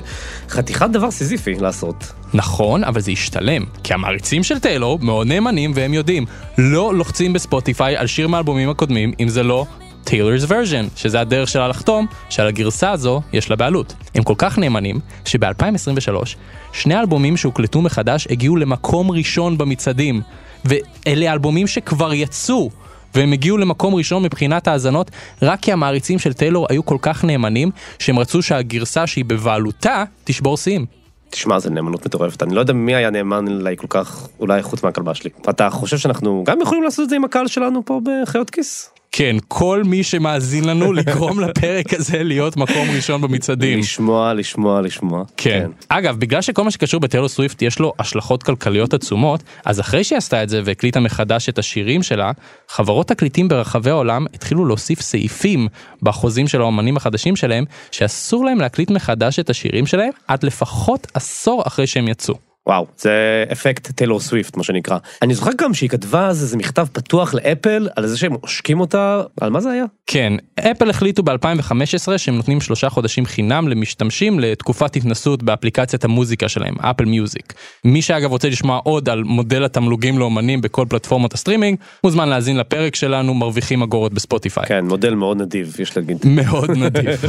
חתיכת 0.48 0.90
דבר 0.90 1.10
סיזיפי 1.10 1.54
לעשות. 1.54 2.12
נכון, 2.34 2.84
אבל 2.84 3.00
זה 3.00 3.12
ישתלם, 3.12 3.64
כי 3.84 3.94
המעריצים 3.94 4.42
של 4.42 4.58
טיילור 4.58 4.98
מאוד 5.02 5.26
נאמנים 5.26 5.72
והם 5.74 5.94
יודעים, 5.94 6.26
לא 6.58 6.94
לוחצים 6.94 7.32
בספוטיפיי 7.32 7.96
על 7.96 8.06
שיר 8.06 8.28
מהאלבומים 8.28 8.70
הקודמים 8.70 9.12
אם 9.20 9.28
זה 9.28 9.42
לא 9.42 9.66
טיילור's 10.04 10.48
version, 10.48 10.96
שזה 10.96 11.20
הדרך 11.20 11.48
שלה 11.48 11.68
לחתום 11.68 12.06
שעל 12.30 12.48
הגרסה 12.48 12.90
הזו 12.90 13.22
יש 13.32 13.50
לה 13.50 13.56
בעלות. 13.56 13.94
הם 14.14 14.22
כל 14.22 14.34
כך 14.38 14.58
נאמנים, 14.58 15.00
שב-2023, 15.24 16.26
שני 16.72 16.94
האלבומים 16.94 17.36
שהוקלטו 17.36 17.82
מחדש 17.82 18.26
הגיעו 18.30 18.56
למקום 18.56 19.10
ראשון 19.10 19.58
במצעדים, 19.58 20.20
ואלה 20.64 21.32
אלבומים 21.32 21.66
שכבר 21.66 22.12
יצאו. 22.12 22.70
והם 23.14 23.32
הגיעו 23.32 23.58
למקום 23.58 23.94
ראשון 23.94 24.22
מבחינת 24.22 24.68
האזנות 24.68 25.10
רק 25.42 25.60
כי 25.60 25.72
המעריצים 25.72 26.18
של 26.18 26.32
טיילור 26.32 26.66
היו 26.70 26.84
כל 26.84 26.98
כך 27.02 27.24
נאמנים 27.24 27.70
שהם 27.98 28.18
רצו 28.18 28.42
שהגרסה 28.42 29.06
שהיא 29.06 29.24
בבעלותה 29.24 30.04
תשבור 30.24 30.56
שיאים. 30.56 30.86
תשמע, 31.30 31.58
זה 31.58 31.70
נאמנות 31.70 32.06
מטורפת. 32.06 32.42
אני 32.42 32.54
לא 32.54 32.60
יודע 32.60 32.72
מי 32.72 32.94
היה 32.94 33.10
נאמן 33.10 33.48
אליי 33.48 33.76
כל 33.76 33.86
כך, 33.90 34.28
אולי 34.40 34.62
חוץ 34.62 34.82
מהכלבה 34.82 35.14
שלי. 35.14 35.30
אתה 35.50 35.70
חושב 35.70 35.98
שאנחנו 35.98 36.44
גם 36.46 36.60
יכולים 36.60 36.82
לעשות 36.82 37.04
את 37.04 37.10
זה 37.10 37.16
עם 37.16 37.24
הקהל 37.24 37.46
שלנו 37.46 37.82
פה 37.84 38.00
בחיות 38.04 38.50
כיס? 38.50 38.90
כן, 39.12 39.36
כל 39.48 39.82
מי 39.86 40.02
שמאזין 40.02 40.64
לנו 40.64 40.92
לגרום 40.98 41.40
לפרק 41.40 41.94
הזה 41.94 42.22
להיות 42.22 42.56
מקום 42.56 42.88
ראשון 42.96 43.20
במצעדים. 43.20 43.78
לשמוע, 43.78 44.34
לשמוע, 44.34 44.80
לשמוע. 44.80 45.24
כן. 45.36 45.70
אגב, 45.88 46.16
בגלל 46.18 46.42
שכל 46.42 46.64
מה 46.64 46.70
שקשור 46.70 47.00
בטיילור 47.00 47.28
סוויפט 47.28 47.62
יש 47.62 47.78
לו 47.78 47.92
השלכות 47.98 48.42
כלכליות 48.42 48.94
עצומות, 48.94 49.42
אז 49.64 49.80
אחרי 49.80 50.04
שהיא 50.04 50.16
עשתה 50.16 50.42
את 50.42 50.48
זה 50.48 50.60
והקליטה 50.64 51.00
מחדש 51.00 51.48
את 51.48 51.58
השירים 51.58 52.02
שלה, 52.02 52.32
חברות 52.68 53.08
תקליטים 53.08 53.48
ברחבי 53.48 53.90
העולם 53.90 54.26
התחילו 54.34 54.66
להוסיף 54.66 55.00
סעיפים 55.00 55.68
בחוזים 56.02 56.48
של 56.48 56.60
האומנים 56.60 56.96
החדשים 56.96 57.36
שלהם, 57.36 57.64
שאסור 57.90 58.44
להם 58.44 58.60
להקליט 58.60 58.90
מחדש 58.90 59.38
את 59.38 59.50
השירים 59.50 59.86
שלהם 59.86 60.10
עד 60.28 60.42
לפחות 60.42 61.06
עשור 61.14 61.62
אחרי 61.66 61.86
שהם 61.86 62.08
יצאו. 62.08 62.49
וואו, 62.66 62.86
זה 62.98 63.44
אפקט 63.52 63.90
טיילור 63.90 64.20
סוויפט, 64.20 64.56
מה 64.56 64.62
שנקרא. 64.62 64.98
אני 65.22 65.34
זוכר 65.34 65.50
גם 65.58 65.74
שהיא 65.74 65.90
כתבה 65.90 66.26
אז 66.26 66.42
איזה 66.42 66.56
מכתב 66.56 66.86
פתוח 66.92 67.34
לאפל 67.34 67.88
על 67.96 68.06
זה 68.06 68.18
שהם 68.18 68.32
עושקים 68.40 68.80
אותה, 68.80 69.22
על 69.40 69.50
מה 69.50 69.60
זה 69.60 69.70
היה? 69.70 69.84
כן, 70.06 70.32
אפל 70.60 70.90
החליטו 70.90 71.22
ב-2015 71.22 72.18
שהם 72.18 72.36
נותנים 72.36 72.60
שלושה 72.60 72.90
חודשים 72.90 73.26
חינם 73.26 73.68
למשתמשים 73.68 74.40
לתקופת 74.40 74.96
התנסות 74.96 75.42
באפליקציית 75.42 76.04
המוזיקה 76.04 76.48
שלהם, 76.48 76.74
אפל 76.80 77.04
מיוזיק. 77.04 77.52
מי 77.84 78.02
שאגב 78.02 78.30
רוצה 78.30 78.48
לשמוע 78.48 78.80
עוד 78.84 79.08
על 79.08 79.22
מודל 79.24 79.64
התמלוגים 79.64 80.18
לאומנים 80.18 80.60
בכל 80.60 80.86
פלטפורמות 80.88 81.34
הסטרימינג, 81.34 81.78
מוזמן 82.04 82.28
להאזין 82.28 82.56
לפרק 82.56 82.94
שלנו 82.94 83.34
מרוויחים 83.34 83.82
אגורות 83.82 84.14
בספוטיפיי. 84.14 84.66
כן, 84.66 84.84
מודל 84.84 85.14
מאוד 85.14 85.42
נדיב, 85.42 85.76
יש 85.78 85.96
להגיד. 85.96 86.18
מאוד 86.42 86.70
נדיב. 86.70 87.24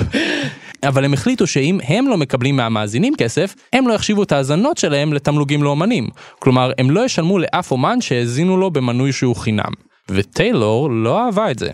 אבל 0.83 1.05
הם 1.05 1.13
החליטו 1.13 1.47
שאם 1.47 1.79
הם 1.87 2.07
לא 2.07 2.17
מקבלים 2.17 2.55
מהמאזינים 2.55 3.15
כסף, 3.15 3.55
הם 3.73 3.87
לא 3.87 3.93
יחשיבו 3.93 4.23
את 4.23 4.31
ההאזנות 4.31 4.77
שלהם 4.77 5.13
לתמלוגים 5.21 5.63
לאומנים. 5.63 6.09
כלומר, 6.39 6.71
הם 6.77 6.91
לא 6.91 7.05
ישלמו 7.05 7.39
לאף 7.39 7.71
אומן 7.71 8.01
שהאזינו 8.01 8.57
לו 8.57 8.71
במנוי 8.71 9.11
שהוא 9.11 9.35
חינם. 9.35 9.71
וטיילור 10.09 10.91
לא 10.91 11.25
אהבה 11.25 11.51
את 11.51 11.59
זה. 11.59 11.69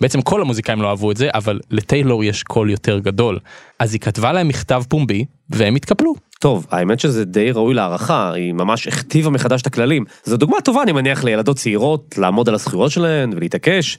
בעצם 0.00 0.22
כל 0.22 0.40
המוזיקאים 0.40 0.82
לא 0.82 0.88
אהבו 0.90 1.10
את 1.10 1.16
זה, 1.16 1.28
אבל 1.34 1.60
לטיילור 1.70 2.24
יש 2.24 2.42
קול 2.42 2.70
יותר 2.70 2.98
גדול. 2.98 3.38
אז 3.78 3.92
היא 3.92 4.00
כתבה 4.00 4.32
להם 4.32 4.48
מכתב 4.48 4.82
פומבי, 4.88 5.24
והם 5.50 5.74
התקפלו. 5.74 6.14
טוב, 6.42 6.66
האמת 6.70 7.00
שזה 7.00 7.24
די 7.24 7.52
ראוי 7.52 7.74
להערכה, 7.74 8.32
היא 8.32 8.52
ממש 8.52 8.88
הכתיבה 8.88 9.30
מחדש 9.30 9.62
את 9.62 9.66
הכללים. 9.66 10.04
זו 10.24 10.36
דוגמה 10.36 10.60
טובה, 10.60 10.82
אני 10.82 10.92
מניח, 10.92 11.24
לילדות 11.24 11.56
צעירות, 11.56 12.14
לעמוד 12.18 12.48
על 12.48 12.54
הזכויות 12.54 12.90
שלהן 12.90 13.32
ולהתעקש. 13.36 13.96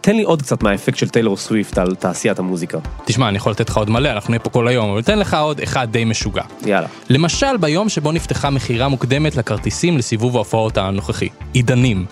תן 0.00 0.16
לי 0.16 0.22
עוד 0.22 0.42
קצת 0.42 0.62
מהאפקט 0.62 0.96
של 0.96 1.08
טיילור 1.08 1.36
סוויפט 1.36 1.78
על 1.78 1.94
תעשיית 1.94 2.38
המוזיקה. 2.38 2.78
תשמע, 3.04 3.28
אני 3.28 3.36
יכול 3.36 3.52
לתת 3.52 3.68
לך 3.68 3.76
עוד 3.76 3.90
מלא, 3.90 4.08
אנחנו 4.08 4.30
נהיה 4.30 4.40
פה 4.40 4.50
כל 4.50 4.68
היום, 4.68 4.90
אבל 4.90 5.00
אתן 5.00 5.18
לך 5.18 5.34
עוד 5.34 5.60
אחד 5.60 5.88
די 5.90 6.04
משוגע. 6.04 6.42
יאללה. 6.66 6.88
למשל, 7.10 7.56
ביום 7.56 7.88
שבו 7.88 8.12
נפתחה 8.12 8.50
מכירה 8.50 8.88
מוקדמת 8.88 9.36
לכרטיסים 9.36 9.98
לסיבוב 9.98 10.36
ההופעות 10.36 10.78
הנוכחי, 10.78 11.28
עידנים. 11.52 12.06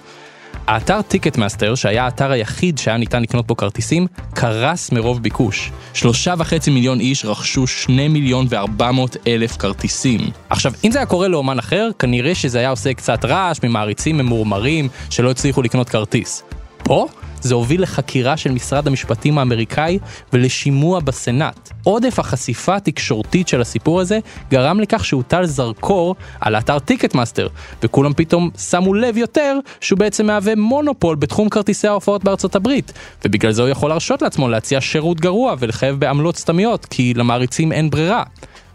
האתר 0.67 1.03
טיקטמאסטר, 1.03 1.75
שהיה 1.75 2.05
האתר 2.05 2.31
היחיד 2.31 2.79
שהיה 2.79 2.97
ניתן 2.97 3.23
לקנות 3.23 3.47
בו 3.47 3.57
כרטיסים, 3.57 4.07
קרס 4.35 4.93
מרוב 4.93 5.23
ביקוש. 5.23 5.71
שלושה 5.95 6.35
וחצי 6.39 6.71
מיליון 6.71 7.01
איש 7.01 7.25
רכשו 7.25 7.67
שני 7.67 8.09
מיליון 8.09 8.47
וארבע 8.49 8.91
מאות 8.91 9.17
אלף 9.27 9.57
כרטיסים. 9.57 10.21
עכשיו, 10.51 10.73
אם 10.85 10.91
זה 10.91 10.99
היה 10.99 11.07
קורה 11.07 11.29
לאומן 11.29 11.59
אחר, 11.59 11.89
כנראה 11.99 12.35
שזה 12.35 12.59
היה 12.59 12.71
עושה 12.71 12.95
קצת 12.95 13.25
רעש 13.25 13.59
ממעריצים 13.65 14.19
ממורמרים 14.19 14.89
שלא 15.11 15.31
הצליחו 15.31 15.63
לקנות 15.63 15.89
כרטיס. 15.89 16.43
פה? 16.83 17.07
זה 17.41 17.55
הוביל 17.55 17.83
לחקירה 17.83 18.37
של 18.37 18.51
משרד 18.51 18.87
המשפטים 18.87 19.39
האמריקאי 19.39 19.99
ולשימוע 20.33 21.01
בסנאט. 21.01 21.71
עודף 21.85 22.19
החשיפה 22.19 22.77
התקשורתית 22.77 23.49
של 23.49 23.61
הסיפור 23.61 24.01
הזה 24.01 24.19
גרם 24.51 24.81
לכך 24.81 25.05
שהוטל 25.05 25.45
זרקור 25.45 26.17
על 26.41 26.57
אתר 26.57 26.79
טיקטמאסטר, 26.79 27.49
וכולם 27.83 28.13
פתאום 28.13 28.51
שמו 28.59 28.95
לב 28.95 29.17
יותר 29.17 29.59
שהוא 29.81 29.99
בעצם 29.99 30.27
מהווה 30.27 30.55
מונופול 30.55 31.17
בתחום 31.17 31.49
כרטיסי 31.49 31.89
ההופעות 31.89 32.25
בארצות 32.25 32.57
הברית, 32.57 32.93
ובגלל 33.25 33.53
זה 33.53 33.63
הוא 33.63 33.69
יכול 33.69 33.89
להרשות 33.89 34.23
לעצמו 34.23 34.49
להציע 34.49 34.81
שירות 34.81 35.21
גרוע 35.21 35.55
ולחייב 35.59 36.01
בעמלות 36.01 36.37
סתמיות, 36.37 36.85
כי 36.85 37.15
למעריצים 37.15 37.73
אין 37.73 37.91
ברירה. 37.91 38.23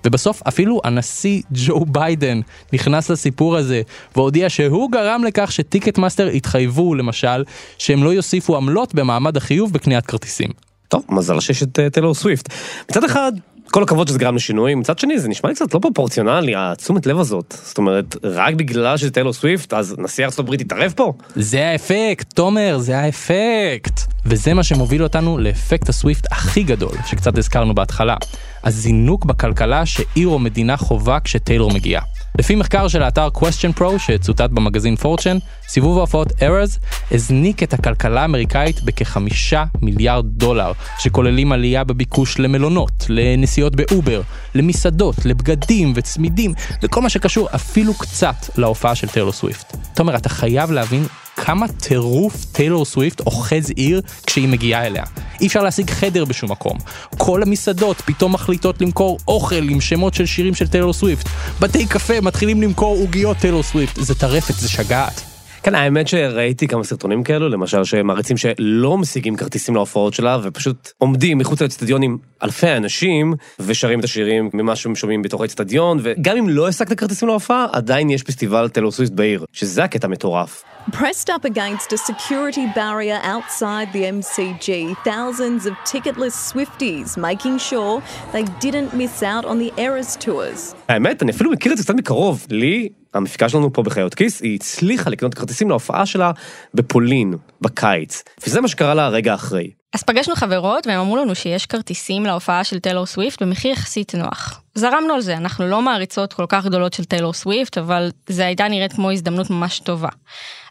ובסוף 0.05 0.41
אפילו 0.47 0.81
הנשיא 0.83 1.41
ג'ו 1.51 1.85
ביידן 1.85 2.41
נכנס 2.73 3.09
לסיפור 3.09 3.55
הזה 3.55 3.81
והודיע 4.15 4.49
שהוא 4.49 4.91
גרם 4.91 5.23
לכך 5.23 5.51
שטיקטמאסטר 5.51 6.27
התחייבו 6.27 6.95
למשל 6.95 7.43
שהם 7.77 8.03
לא 8.03 8.13
יוסיפו 8.13 8.57
עמלות 8.57 8.95
במעמד 8.95 9.37
החיוב 9.37 9.73
בקניית 9.73 10.05
כרטיסים. 10.05 10.49
טוב, 10.87 11.05
מזל 11.09 11.39
שיש 11.39 11.63
את 11.63 11.79
אה, 11.79 11.89
טיילור 11.89 12.13
סוויפט. 12.13 12.49
מצד 12.89 13.03
אחד, 13.03 13.31
כל 13.71 13.83
הכבוד 13.83 14.07
שזה 14.07 14.19
גרם 14.19 14.35
לשינויים, 14.35 14.79
מצד 14.79 14.99
שני 14.99 15.19
זה 15.19 15.29
נשמע 15.29 15.49
לי 15.49 15.55
קצת 15.55 15.73
לא 15.73 15.79
פרופורציונלי, 15.79 16.53
התשומת 16.57 17.05
לב 17.05 17.19
הזאת. 17.19 17.55
זאת 17.63 17.77
אומרת, 17.77 18.15
רק 18.23 18.53
בגלל 18.53 18.97
שזה 18.97 19.11
טיילור 19.11 19.33
סוויפט, 19.33 19.73
אז 19.73 19.95
נשיא 19.97 20.25
ארצות 20.25 20.39
הברית 20.39 20.61
יתערב 20.61 20.93
פה? 20.95 21.13
זה 21.35 21.67
האפקט, 21.67 22.33
תומר, 22.33 22.77
זה 22.79 22.99
האפקט. 22.99 24.04
וזה 24.25 24.53
מה 24.53 24.63
שמוביל 24.63 25.03
אותנו 25.03 25.37
לאפקט 25.37 25.89
הסוויפט 25.89 26.31
הכי 26.31 26.63
גדול, 26.63 26.95
שקצת 27.05 27.37
הזכרנו 27.37 27.75
בהתחלה. 27.75 28.15
הזינוק 28.63 29.25
בכלכלה 29.25 29.85
שעיר 29.85 30.27
או 30.27 30.39
מדינה 30.39 30.77
חווה 30.77 31.19
כשטיילור 31.19 31.71
מגיעה. 31.71 32.14
לפי 32.39 32.55
מחקר 32.55 32.87
של 32.87 33.03
האתר 33.03 33.27
QuestionPro 33.37 33.99
שצוטט 33.99 34.49
במגזין 34.49 34.95
פורצ'ן, 34.95 35.37
סיבוב 35.67 35.97
ההופעות 35.97 36.27
Eras 36.41 36.79
הזניק 37.11 37.63
את 37.63 37.73
הכלכלה 37.73 38.21
האמריקאית 38.21 38.83
בכחמישה 38.83 39.63
מיליארד 39.81 40.25
דולר, 40.25 40.71
שכוללים 40.99 41.51
עלייה 41.51 41.83
בביקוש 41.83 42.39
למלונות, 42.39 43.05
לנסיעות 43.09 43.75
באובר, 43.75 44.21
למסעדות, 44.55 45.15
לבגדים 45.25 45.93
וצמידים, 45.95 46.53
וכל 46.83 47.01
מה 47.01 47.09
שקשור 47.09 47.47
אפילו 47.55 47.93
קצת 47.93 48.35
להופעה 48.57 48.95
של 48.95 49.07
טיילור 49.07 49.31
סוויפט. 49.31 49.75
תומר, 49.93 50.15
אתה 50.15 50.29
חייב 50.29 50.71
להבין 50.71 51.05
כמה 51.35 51.67
טירוף 51.67 52.45
טיילור 52.45 52.85
סוויפט 52.85 53.19
אוחז 53.19 53.69
עיר 53.75 54.01
כשהיא 54.25 54.47
מגיעה 54.47 54.85
אליה. 54.85 55.03
אי 55.41 55.47
אפשר 55.47 55.63
להשיג 55.63 55.89
חדר 55.89 56.25
בשום 56.25 56.51
מקום. 56.51 56.77
כל 57.17 57.41
המסעדות 57.43 58.01
פתאום 58.05 58.33
מחליטות 58.33 58.81
למכור 58.81 59.17
אוכל 59.27 59.69
עם 59.69 59.81
שמות 59.81 60.13
של 60.13 60.25
שירים 60.25 60.55
של 60.55 60.67
טיילור 60.67 60.93
סוויפט. 60.93 61.29
בתי 61.59 61.85
קפה 61.85 62.21
מתחילים 62.21 62.61
למכור 62.61 62.97
עוגיות 62.97 63.37
טיילור 63.37 63.63
סוויפט. 63.63 63.95
זה 64.01 64.15
טרפת, 64.15 64.53
זה 64.55 64.69
שגעת. 64.69 65.34
כן, 65.65 65.75
האמת 65.75 66.07
שראיתי 66.07 66.67
כמה 66.67 66.83
סרטונים 66.83 67.23
כאלו, 67.23 67.49
למשל 67.49 67.83
שמעריצים 67.83 68.37
שלא 68.37 68.97
משיגים 68.97 69.35
כרטיסים 69.35 69.75
להופעות 69.75 70.13
שלה, 70.13 70.37
ופשוט 70.43 70.91
עומדים 70.97 71.37
מחוץ 71.37 71.61
לאצטדיון 71.61 72.01
עם 72.01 72.17
אלפי 72.43 72.71
אנשים, 72.71 73.33
ושרים 73.59 73.99
את 73.99 74.03
השירים 74.03 74.49
ממה 74.53 74.75
שהם 74.75 74.95
שומעים 74.95 75.21
בתוך 75.21 75.41
האצטדיון, 75.41 75.99
וגם 76.01 76.37
אם 76.37 76.49
לא 76.49 76.67
השגת 76.67 76.99
כרטיסים 76.99 77.27
להופעה, 77.27 77.67
עדיין 77.71 78.09
יש 78.09 78.23
פסטיבל 78.23 78.69
טיילור 78.69 78.91
סוויפט 78.91 79.13
בעיר, 79.13 79.45
שזה 79.53 79.83
הקטע 79.83 80.07
מטורף. 80.07 80.63
Pressed 80.91 81.29
up 81.29 81.45
against 81.45 81.93
a 81.93 81.97
security 81.97 82.67
barrier 82.75 83.19
outside 83.23 83.87
the 83.91 84.03
MCG, 84.17 84.95
thousands 85.03 85.65
of 85.65 85.73
ticketless 85.91 86.35
Swifties 86.51 87.17
making 87.17 87.57
sure 87.57 88.03
they 88.33 88.43
didn't 88.65 88.93
miss 88.93 89.23
out 89.23 89.45
on 89.45 89.57
the 89.57 89.71
Eras 89.77 90.15
tours. 90.25 90.75
האמת, 90.87 91.23
אני 91.23 91.31
אפילו 91.31 91.51
מכיר 91.51 91.71
את 91.71 91.77
זה 91.77 91.83
קצת 91.83 91.95
מקרוב. 91.95 92.45
לי, 92.49 92.89
המפיקה 93.13 93.49
שלנו 93.49 93.73
פה 93.73 93.83
בחיות 93.83 94.15
כיס, 94.15 94.41
היא 94.41 94.55
הצליחה 94.55 95.09
לקנות 95.09 95.33
כרטיסים 95.33 95.69
להופעה 95.69 96.05
שלה 96.05 96.31
בפולין, 96.73 97.33
בקיץ. 97.61 98.23
וזה 98.47 98.61
מה 98.61 98.67
שקרה 98.67 98.93
לה 98.93 99.05
הרגע 99.05 99.33
אחרי. 99.33 99.69
אז 99.95 100.03
פגשנו 100.03 100.35
חברות 100.35 100.87
והם 100.87 100.99
אמרו 100.99 101.17
לנו 101.17 101.35
שיש 101.35 101.65
כרטיסים 101.65 102.25
להופעה 102.25 102.63
של 102.63 102.79
טיילור 102.79 103.05
סוויפט 103.05 103.41
במחיר 103.41 103.71
יחסית 103.71 104.15
נוח. 104.15 104.61
זרמנו 104.73 105.13
על 105.13 105.21
זה, 105.21 105.37
אנחנו 105.37 105.67
לא 105.67 105.81
מעריצות 105.81 106.33
כל 106.33 106.45
כך 106.49 106.65
גדולות 106.65 106.93
של 106.93 107.03
טיילור 107.03 107.33
סוויפט, 107.33 107.77
אבל 107.77 108.11
זה 108.27 108.45
הייתה 108.45 108.67
נראית 108.67 108.93
כמו 108.93 109.11
הזדמנות 109.11 109.49
ממש 109.49 109.79
טובה. 109.79 110.09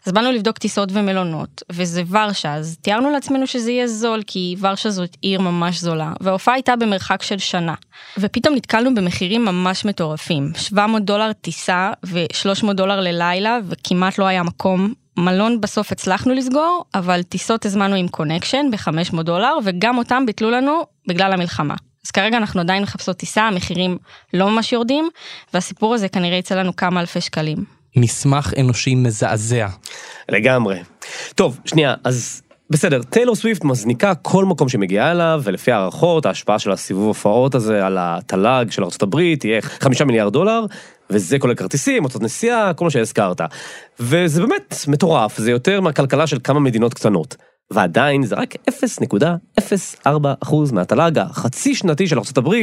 אז 0.05 0.11
באנו 0.11 0.31
לבדוק 0.31 0.57
טיסות 0.57 0.89
ומלונות, 0.91 1.63
וזה 1.71 2.03
ורשה, 2.09 2.53
אז 2.53 2.77
תיארנו 2.81 3.09
לעצמנו 3.09 3.47
שזה 3.47 3.71
יהיה 3.71 3.87
זול, 3.87 4.21
כי 4.27 4.55
ורשה 4.59 4.89
זאת 4.89 5.17
עיר 5.21 5.41
ממש 5.41 5.79
זולה, 5.79 6.13
וההופעה 6.21 6.53
הייתה 6.55 6.75
במרחק 6.75 7.21
של 7.21 7.37
שנה. 7.37 7.73
ופתאום 8.17 8.55
נתקלנו 8.55 8.95
במחירים 8.95 9.45
ממש 9.45 9.85
מטורפים, 9.85 10.51
700 10.55 11.05
דולר 11.05 11.33
טיסה 11.33 11.91
ו-300 12.03 12.73
דולר 12.73 12.99
ללילה, 12.99 13.57
וכמעט 13.67 14.17
לא 14.17 14.25
היה 14.25 14.43
מקום. 14.43 14.93
מלון 15.17 15.61
בסוף 15.61 15.91
הצלחנו 15.91 16.33
לסגור, 16.33 16.83
אבל 16.95 17.23
טיסות 17.23 17.65
הזמנו 17.65 17.95
עם 17.95 18.07
קונקשן 18.07 18.65
ב-500 18.71 19.23
דולר, 19.23 19.53
וגם 19.63 19.97
אותם 19.97 20.23
ביטלו 20.25 20.51
לנו 20.51 20.85
בגלל 21.07 21.33
המלחמה. 21.33 21.75
אז 22.05 22.11
כרגע 22.11 22.37
אנחנו 22.37 22.61
עדיין 22.61 22.83
מחפשות 22.83 23.17
טיסה, 23.17 23.43
המחירים 23.43 23.97
לא 24.33 24.49
ממש 24.49 24.73
יורדים, 24.73 25.09
והסיפור 25.53 25.93
הזה 25.93 26.09
כנראה 26.09 26.37
יצא 26.37 26.55
לנו 26.55 26.75
כמה 26.75 27.01
אלפי 27.01 27.21
שקלים. 27.21 27.57
מסמך 27.95 28.53
אנושי 28.59 28.95
מזעזע. 28.95 29.67
לגמרי. 30.29 30.79
טוב, 31.35 31.59
שנייה, 31.65 31.93
אז 32.03 32.41
בסדר, 32.69 33.03
טיילור 33.03 33.35
סוויפט 33.35 33.63
מזניקה 33.63 34.15
כל 34.15 34.45
מקום 34.45 34.69
שמגיעה 34.69 35.11
אליו, 35.11 35.41
ולפי 35.43 35.71
הערכות, 35.71 36.25
ההשפעה 36.25 36.59
של 36.59 36.71
הסיבוב 36.71 37.07
הופעות 37.07 37.55
הזה 37.55 37.85
על 37.85 37.97
התל"ג 37.99 38.65
של 38.69 38.83
ארה"ב 38.83 39.35
תהיה 39.35 39.61
חמישה 39.61 40.05
מיליארד 40.05 40.33
דולר, 40.33 40.65
וזה 41.09 41.39
כולל 41.39 41.55
כרטיסים, 41.55 42.03
הוצאות 42.03 42.23
נסיעה, 42.23 42.73
כל 42.73 42.85
מה 42.85 42.91
שהזכרת. 42.91 43.41
וזה 43.99 44.41
באמת 44.41 44.75
מטורף, 44.87 45.37
זה 45.37 45.51
יותר 45.51 45.81
מהכלכלה 45.81 46.27
של 46.27 46.37
כמה 46.43 46.59
מדינות 46.59 46.93
קטנות. 46.93 47.35
ועדיין 47.71 48.23
זה 48.23 48.35
רק 48.35 48.55
0.04% 48.69 50.55
מהתל"ג 50.71 51.17
החצי 51.17 51.75
שנתי 51.75 52.07
של 52.07 52.17
ארה"ב 52.17 52.55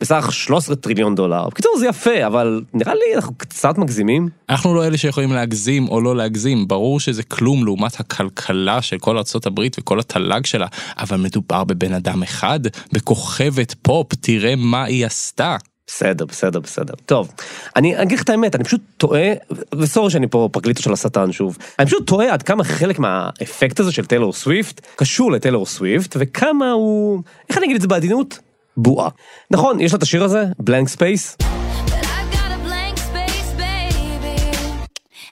בסך 0.00 0.28
13 0.30 0.76
טריליון 0.76 1.14
דולר. 1.14 1.48
בקיצור 1.48 1.78
זה 1.78 1.86
יפה, 1.86 2.26
אבל 2.26 2.62
נראה 2.74 2.94
לי 2.94 3.14
אנחנו 3.14 3.34
קצת 3.34 3.78
מגזימים. 3.78 4.28
אנחנו 4.48 4.74
לא 4.74 4.86
אלה 4.86 4.96
שיכולים 4.96 5.32
להגזים 5.32 5.88
או 5.88 6.00
לא 6.00 6.16
להגזים, 6.16 6.68
ברור 6.68 7.00
שזה 7.00 7.22
כלום 7.22 7.64
לעומת 7.64 8.00
הכלכלה 8.00 8.82
של 8.82 8.98
ארצות 8.98 9.18
הברית 9.46 9.76
וכל 9.78 10.00
התל"ג 10.00 10.46
שלה, 10.46 10.66
אבל 10.98 11.16
מדובר 11.16 11.64
בבן 11.64 11.92
אדם 11.92 12.22
אחד, 12.22 12.60
בכוכבת 12.92 13.74
פופ, 13.82 14.06
תראה 14.20 14.56
מה 14.56 14.84
היא 14.84 15.06
עשתה. 15.06 15.56
בסדר, 15.86 16.24
בסדר, 16.24 16.60
בסדר. 16.60 16.94
טוב, 17.06 17.32
אני 17.76 18.02
אגיד 18.02 18.18
לך 18.18 18.24
את 18.24 18.28
האמת, 18.28 18.54
אני 18.54 18.64
פשוט 18.64 18.80
תוהה, 18.96 19.32
ו 19.74 19.80
sorry 19.80 20.10
שאני 20.10 20.28
פה 20.28 20.48
פרקליטו 20.52 20.82
של 20.82 20.92
השטן 20.92 21.32
שוב, 21.32 21.58
אני 21.78 21.86
פשוט 21.86 22.06
תוהה 22.06 22.32
עד 22.32 22.42
כמה 22.42 22.64
חלק 22.64 22.98
מהאפקט 22.98 23.80
הזה 23.80 23.92
של 23.92 24.04
טיילור 24.04 24.32
סוויפט 24.32 24.80
קשור 24.96 25.32
לטיילור 25.32 25.66
סוויפט, 25.66 26.16
וכמה 26.18 26.70
הוא, 26.70 27.22
איך 27.48 27.58
אני 27.58 27.66
אגיד 27.66 27.76
את 27.76 27.82
זה 27.82 27.88
בעדינות? 27.88 28.38
בועה. 28.76 29.08
נכון, 29.50 29.80
יש 29.80 29.92
לה 29.92 29.96
את 29.96 30.02
השיר 30.02 30.24
הזה, 30.24 30.44
Blank 30.58 30.88
Space. 30.88 31.36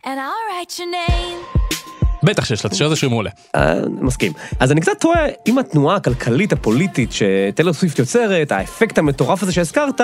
And 0.05 0.19
I'll 0.19 0.45
write 0.49 0.73
your 0.79 0.91
name. 0.91 1.62
בטח 2.23 2.45
שיש 2.45 2.65
לה 2.65 2.71
השיר 2.73 2.87
הזה 2.87 2.97
שיר 2.97 3.09
מעולה. 3.09 3.31
אה, 3.55 3.75
מסכים. 4.01 4.33
אז 4.61 4.73
אני 4.73 4.81
קצת 4.81 4.93
תוהה 5.01 5.27
אם 5.47 5.59
התנועה 5.59 5.97
הכלכלית 5.97 6.53
הפוליטית 6.53 7.13
שטיילור 7.13 7.75
סוויפט 7.75 7.99
יוצרת, 7.99 8.53
האפקט 8.53 8.99
המטורף 8.99 9.43
הזה 9.43 9.53
שהזכרת, 9.53 10.01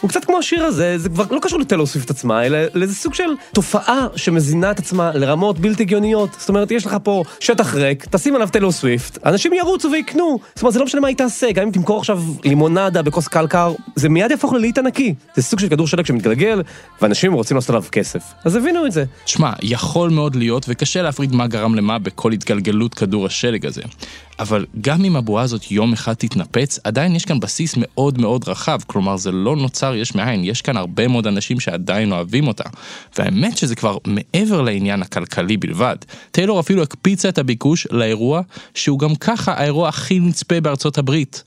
הוא 0.00 0.10
קצת 0.10 0.24
כמו 0.24 0.38
השיר 0.38 0.64
הזה, 0.64 0.98
זה 0.98 1.08
כבר 1.08 1.24
לא 1.30 1.38
קשור 1.42 1.58
לטיילור 1.58 1.86
סוויפט 1.86 2.10
עצמה, 2.10 2.46
אלא 2.46 2.58
לאיזה 2.74 2.94
סוג 2.94 3.14
של 3.14 3.30
תופעה 3.52 4.06
שמזינה 4.16 4.70
את 4.70 4.78
עצמה 4.78 5.10
לרמות 5.14 5.58
בלתי 5.58 5.82
הגיוניות. 5.82 6.30
זאת 6.38 6.48
אומרת, 6.48 6.70
יש 6.70 6.86
לך 6.86 6.96
פה 7.02 7.22
שטח 7.40 7.74
ריק, 7.74 8.06
תשים 8.10 8.34
עליו 8.34 8.48
טיילור 8.48 8.72
סוויפט, 8.72 9.26
אנשים 9.26 9.52
ירוצו 9.52 9.90
ויקנו. 9.92 10.38
זאת 10.54 10.62
אומרת, 10.62 10.72
זה 10.72 10.78
לא 10.78 10.84
משנה 10.84 11.00
מה 11.00 11.08
היא 11.08 11.16
תעשה, 11.16 11.52
גם 11.52 11.66
אם 11.66 11.70
תמכור 11.70 11.98
עכשיו 11.98 12.22
לימונדה 12.44 13.02
בכוס 13.02 13.28
קלקר, 13.28 13.72
זה 13.96 14.08
מיד 14.08 14.30
יהפוך 14.30 14.52
ללהיט 14.52 14.78
ענקי. 14.78 15.14
זה 15.34 15.42
סוג 15.42 15.60
של 15.60 15.68
כדור 15.68 15.86
שלג 15.86 16.06
שמתגלגל, 16.06 16.62
ואנשים 17.02 17.32
רוצים 17.32 17.54
לעשות 17.54 17.70
עליו 17.70 17.84
כסף. 17.92 18.22
אז 18.44 18.56
הבינו 18.56 18.86
את 18.86 18.92
זה. 18.92 19.04
שמע, 19.26 19.52
יכול 19.62 20.10
מאוד 20.10 20.36
להיות 20.36 20.66
וקשה 20.68 21.02
להפריד 21.02 21.34
מה 21.34 21.46
גרם 21.46 21.59
למה 21.68 21.98
בכל 21.98 22.32
התגלגלות 22.32 22.94
כדור 22.94 23.26
השלג 23.26 23.66
הזה. 23.66 23.82
אבל 24.38 24.66
גם 24.80 25.04
אם 25.04 25.16
הבועה 25.16 25.44
הזאת 25.44 25.70
יום 25.70 25.92
אחד 25.92 26.14
תתנפץ, 26.14 26.78
עדיין 26.84 27.16
יש 27.16 27.24
כאן 27.24 27.40
בסיס 27.40 27.74
מאוד 27.76 28.20
מאוד 28.20 28.48
רחב, 28.48 28.78
כלומר 28.86 29.16
זה 29.16 29.32
לא 29.32 29.56
נוצר 29.56 29.94
יש 29.94 30.14
מאין, 30.14 30.44
יש 30.44 30.62
כאן 30.62 30.76
הרבה 30.76 31.08
מאוד 31.08 31.26
אנשים 31.26 31.60
שעדיין 31.60 32.12
אוהבים 32.12 32.48
אותה. 32.48 32.64
והאמת 33.18 33.56
שזה 33.56 33.76
כבר 33.76 33.98
מעבר 34.06 34.62
לעניין 34.62 35.02
הכלכלי 35.02 35.56
בלבד. 35.56 35.96
טיילור 36.30 36.60
אפילו 36.60 36.82
הקפיצה 36.82 37.28
את 37.28 37.38
הביקוש 37.38 37.86
לאירוע 37.90 38.40
שהוא 38.74 38.98
גם 38.98 39.14
ככה 39.14 39.52
האירוע 39.52 39.88
הכי 39.88 40.20
נצפה 40.20 40.60
בארצות 40.60 40.98
הברית. 40.98 41.44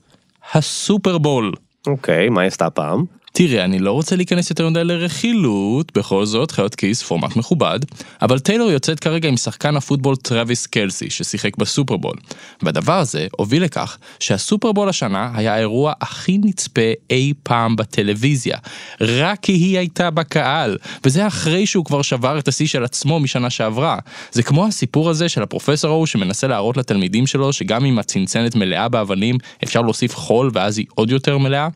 הסופרבול. 0.53 1.53
אוקיי, 1.87 2.29
מה 2.29 2.41
היא 2.41 2.47
עשתה 2.47 2.65
הפעם? 2.65 3.05
תראה, 3.35 3.63
אני 3.63 3.79
לא 3.79 3.91
רוצה 3.91 4.15
להיכנס 4.15 4.49
יותר 4.49 4.69
מדי 4.69 4.83
לרכילות, 4.83 5.97
בכל 5.97 6.25
זאת, 6.25 6.51
חיות 6.51 6.75
כיס, 6.75 7.03
פורמט 7.03 7.35
מכובד, 7.35 7.79
אבל 8.21 8.39
טיילור 8.39 8.71
יוצאת 8.71 8.99
כרגע 8.99 9.29
עם 9.29 9.37
שחקן 9.37 9.75
הפוטבול 9.75 10.15
טרוויס 10.15 10.67
קלסי, 10.67 11.09
ששיחק 11.09 11.57
בסופרבול. 11.57 12.15
והדבר 12.61 12.93
הזה 12.93 13.27
הוביל 13.31 13.63
לכך 13.63 13.97
שהסופרבול 14.19 14.89
השנה 14.89 15.31
היה 15.35 15.55
האירוע 15.55 15.93
הכי 16.01 16.37
נצפה 16.37 16.91
אי 17.09 17.33
פעם 17.43 17.75
בטלוויזיה. 17.75 18.57
רק 19.01 19.39
כי 19.41 19.51
היא 19.51 19.77
הייתה 19.77 20.09
בקהל, 20.09 20.77
וזה 21.05 21.27
אחרי 21.27 21.65
שהוא 21.65 21.85
כבר 21.85 22.01
שבר 22.01 22.39
את 22.39 22.47
השיא 22.47 22.67
של 22.67 22.83
עצמו 22.83 23.19
משנה 23.19 23.49
שעברה. 23.49 23.97
זה 24.31 24.43
כמו 24.43 24.67
הסיפור 24.67 25.09
הזה 25.09 25.29
של 25.29 25.43
הפרופסור 25.43 25.91
ההוא 25.91 26.05
שמנסה 26.05 26.47
להראות 26.47 26.77
לתלמידים 26.77 27.27
שלו 27.27 27.53
שגם 27.53 27.85
אם 27.85 27.99
הצנצנת 27.99 28.55
מלאה 28.55 28.89
באבנים, 28.89 29.37
אפשר 29.63 29.81
להוסיף 29.81 30.15
חול 30.15 30.51
ואז 30.53 30.77
היא 30.77 30.85
עוד 30.95 31.11
יותר 31.11 31.37
מלאה. 31.37 31.67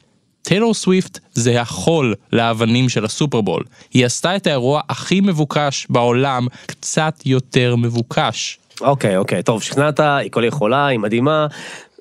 טיילור 0.47 0.73
סוויפט 0.73 1.19
זה 1.33 1.62
החול 1.62 2.15
לאבנים 2.33 2.89
של 2.89 3.05
הסופרבול. 3.05 3.63
היא 3.93 4.05
עשתה 4.05 4.36
את 4.36 4.47
האירוע 4.47 4.81
הכי 4.89 5.21
מבוקש 5.21 5.88
בעולם, 5.89 6.47
קצת 6.65 7.21
יותר 7.25 7.75
מבוקש. 7.75 8.60
אוקיי, 8.81 9.17
אוקיי, 9.17 9.43
טוב, 9.43 9.63
שכנעת, 9.63 9.99
היא 9.99 10.31
כל 10.31 10.43
יכולה, 10.43 10.88
היא 10.88 10.99
מדהימה. 10.99 11.47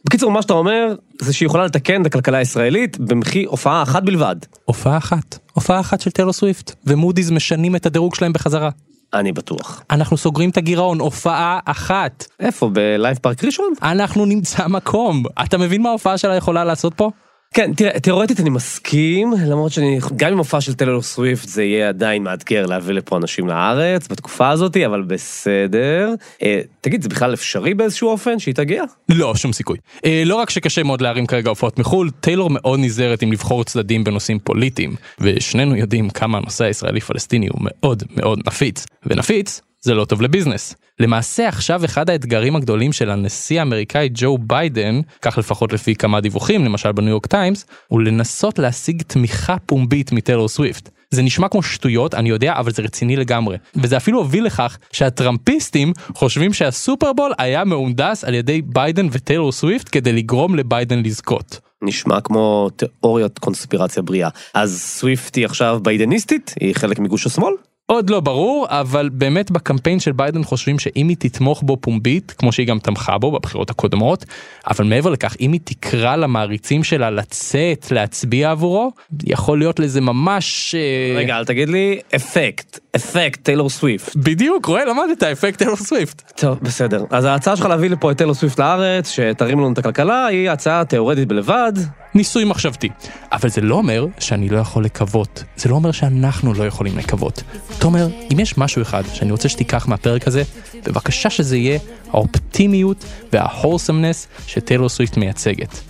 בקיצור, 0.04 0.30
מה 0.30 0.42
שאתה 0.42 0.52
אומר, 0.52 0.94
זה 1.22 1.32
שהיא 1.32 1.46
יכולה 1.46 1.64
לתקן 1.64 2.00
את 2.02 2.06
הכלכלה 2.06 2.38
הישראלית 2.38 2.98
במחיר 2.98 3.48
הופעה 3.48 3.82
אחת 3.82 4.02
בלבד. 4.02 4.36
הופעה 4.64 4.96
אחת, 4.96 5.38
הופעה 5.52 5.80
אחת 5.80 6.00
של 6.00 6.10
טיילור 6.10 6.32
סוויפט, 6.32 6.74
ומודי'ס 6.84 7.30
משנים 7.30 7.76
את 7.76 7.86
הדירוג 7.86 8.14
שלהם 8.14 8.32
בחזרה. 8.32 8.70
אני 9.14 9.32
בטוח. 9.32 9.82
אנחנו 9.90 10.16
סוגרים 10.16 10.50
את 10.50 10.56
הגירעון, 10.56 11.00
הופעה 11.00 11.58
אחת. 11.64 12.26
איפה, 12.40 12.68
בלייב 12.72 13.18
פארק 13.18 13.44
ראשון? 13.44 13.72
אנחנו 13.82 14.26
נמצא 14.26 14.66
מקום. 14.68 15.24
אתה 15.44 15.58
מבין 15.58 15.82
מה 15.82 15.88
ההופעה 15.88 16.18
שלה 16.18 16.36
יכולה 16.36 16.64
לעשות 16.64 16.94
פה? 16.94 17.10
כן, 17.56 17.74
תראה, 17.74 18.00
תיאורטית 18.00 18.40
אני 18.40 18.50
מסכים, 18.50 19.32
למרות 19.46 19.72
שאני, 19.72 19.98
גם 20.16 20.32
עם 20.32 20.38
הופעה 20.38 20.60
של 20.60 20.74
טיילור 20.74 21.02
סוויפט 21.02 21.48
זה 21.48 21.64
יהיה 21.64 21.88
עדיין 21.88 22.22
מאתגר 22.22 22.66
להביא 22.66 22.94
לפה 22.94 23.16
אנשים 23.16 23.48
לארץ 23.48 24.08
בתקופה 24.08 24.50
הזאת, 24.50 24.76
אבל 24.76 25.02
בסדר. 25.02 26.14
אה, 26.42 26.60
תגיד, 26.80 27.02
זה 27.02 27.08
בכלל 27.08 27.34
אפשרי 27.34 27.74
באיזשהו 27.74 28.08
אופן 28.08 28.38
שהיא 28.38 28.54
תגיע? 28.54 28.84
לא, 29.08 29.34
שום 29.34 29.52
סיכוי. 29.52 29.78
אה, 30.04 30.22
לא 30.26 30.34
רק 30.34 30.50
שקשה 30.50 30.82
מאוד 30.82 31.00
להרים 31.00 31.26
כרגע 31.26 31.48
הופעות 31.48 31.78
מחו"ל, 31.78 32.10
טיילור 32.10 32.50
מאוד 32.50 32.80
נזהרת 32.80 33.22
עם 33.22 33.32
לבחור 33.32 33.64
צדדים 33.64 34.04
בנושאים 34.04 34.38
פוליטיים, 34.38 34.94
ושנינו 35.20 35.76
יודעים 35.76 36.10
כמה 36.10 36.38
הנושא 36.38 36.64
הישראלי-פלסטיני 36.64 37.48
הוא 37.48 37.60
מאוד 37.60 38.02
מאוד 38.16 38.40
נפיץ. 38.46 38.86
ונפיץ 39.06 39.60
זה 39.80 39.94
לא 39.94 40.04
טוב 40.04 40.22
לביזנס. 40.22 40.74
למעשה 41.00 41.48
עכשיו 41.48 41.84
אחד 41.84 42.10
האתגרים 42.10 42.56
הגדולים 42.56 42.92
של 42.92 43.10
הנשיא 43.10 43.58
האמריקאי 43.58 44.08
ג'ו 44.14 44.38
ביידן, 44.38 45.00
כך 45.22 45.38
לפחות 45.38 45.72
לפי 45.72 45.94
כמה 45.94 46.20
דיווחים, 46.20 46.64
למשל 46.64 46.92
בניו 46.92 47.10
יורק 47.10 47.26
טיימס, 47.26 47.66
הוא 47.88 48.00
לנסות 48.00 48.58
להשיג 48.58 49.02
תמיכה 49.02 49.56
פומבית 49.66 50.12
מטיילור 50.12 50.48
סוויפט. 50.48 50.90
זה 51.10 51.22
נשמע 51.22 51.48
כמו 51.48 51.62
שטויות, 51.62 52.14
אני 52.14 52.28
יודע, 52.28 52.54
אבל 52.56 52.72
זה 52.72 52.82
רציני 52.82 53.16
לגמרי. 53.16 53.56
וזה 53.76 53.96
אפילו 53.96 54.18
הוביל 54.18 54.44
לכך 54.44 54.78
שהטראמפיסטים 54.92 55.92
חושבים 56.14 56.52
שהסופרבול 56.52 57.32
היה 57.38 57.64
מהונדס 57.64 58.24
על 58.24 58.34
ידי 58.34 58.62
ביידן 58.62 59.06
וטיילור 59.10 59.52
סוויפט 59.52 59.88
כדי 59.92 60.12
לגרום 60.12 60.54
לביידן 60.54 61.02
לזכות. 61.02 61.60
נשמע 61.82 62.20
כמו 62.20 62.70
תיאוריית 62.76 63.38
קונספירציה 63.38 64.02
בריאה. 64.02 64.28
אז 64.54 64.80
סוויפט 64.82 65.36
היא 65.36 65.44
עכשיו 65.44 65.80
ביידניסטית? 65.82 66.54
היא 66.60 66.74
חלק 66.74 66.98
מגוש 66.98 67.26
השמאל? 67.26 67.52
עוד 67.86 68.10
לא 68.10 68.20
ברור, 68.20 68.66
אבל 68.70 69.08
באמת 69.12 69.50
בקמפיין 69.50 70.00
של 70.00 70.12
ביידן 70.12 70.44
חושבים 70.44 70.78
שאם 70.78 71.08
היא 71.08 71.16
תתמוך 71.18 71.62
בו 71.62 71.76
פומבית, 71.80 72.34
כמו 72.38 72.52
שהיא 72.52 72.66
גם 72.66 72.78
תמכה 72.78 73.18
בו 73.18 73.30
בבחירות 73.30 73.70
הקודמות, 73.70 74.24
אבל 74.70 74.84
מעבר 74.84 75.10
לכך, 75.10 75.36
אם 75.40 75.52
היא 75.52 75.60
תקרא 75.64 76.16
למעריצים 76.16 76.84
שלה 76.84 77.10
לצאת 77.10 77.90
להצביע 77.90 78.50
עבורו, 78.50 78.92
יכול 79.24 79.58
להיות 79.58 79.78
לזה 79.78 80.00
ממש... 80.00 80.74
אה, 80.74 81.16
רגע, 81.18 81.38
אל 81.38 81.44
תגיד 81.44 81.68
לי 81.68 81.98
אפקט. 82.16 82.78
אפקט 82.96 83.42
טיילור 83.42 83.70
סוויפט. 83.70 84.16
בדיוק, 84.16 84.66
רואה, 84.66 84.84
למדת 84.84 85.22
אפקט 85.22 85.58
טיילור 85.58 85.76
סוויפט. 85.76 86.32
טוב, 86.36 86.58
בסדר. 86.62 87.04
אז 87.10 87.24
ההצעה 87.24 87.56
שלך 87.56 87.66
להביא 87.66 87.90
לפה 87.90 88.10
את 88.10 88.16
טיילור 88.16 88.34
סוויפט 88.34 88.58
לארץ, 88.58 89.10
שתרים 89.10 89.58
לנו 89.58 89.72
את 89.72 89.78
הכלכלה, 89.78 90.26
היא 90.26 90.50
הצעה 90.50 90.84
תיאורטית 90.84 91.28
בלבד. 91.28 91.72
ניסוי 92.14 92.44
מחשבתי. 92.44 92.88
אבל 93.32 93.48
זה 93.48 93.60
לא 93.60 93.74
אומר 93.74 94.06
שאני 94.18 94.48
לא 94.48 94.58
יכול 94.58 94.84
לקוות. 94.84 95.44
זה 95.56 95.68
לא 95.68 95.74
אומר 95.74 95.92
שאנחנו 95.92 96.54
לא 96.54 96.64
יכולים 96.64 96.98
לקוות. 96.98 97.42
תומר, 97.78 98.08
אם 98.32 98.40
יש 98.40 98.58
משהו 98.58 98.82
אחד 98.82 99.02
שאני 99.12 99.30
רוצה 99.30 99.48
שתיקח 99.48 99.88
מהפרק 99.88 100.26
הזה, 100.26 100.42
בבקשה 100.86 101.30
שזה 101.30 101.56
יהיה 101.56 101.78
האופטימיות 102.12 103.04
וההולסמנס 103.32 104.28
שטיילור 104.46 104.88
סוויפט 104.88 105.16
מייצגת. 105.16 105.80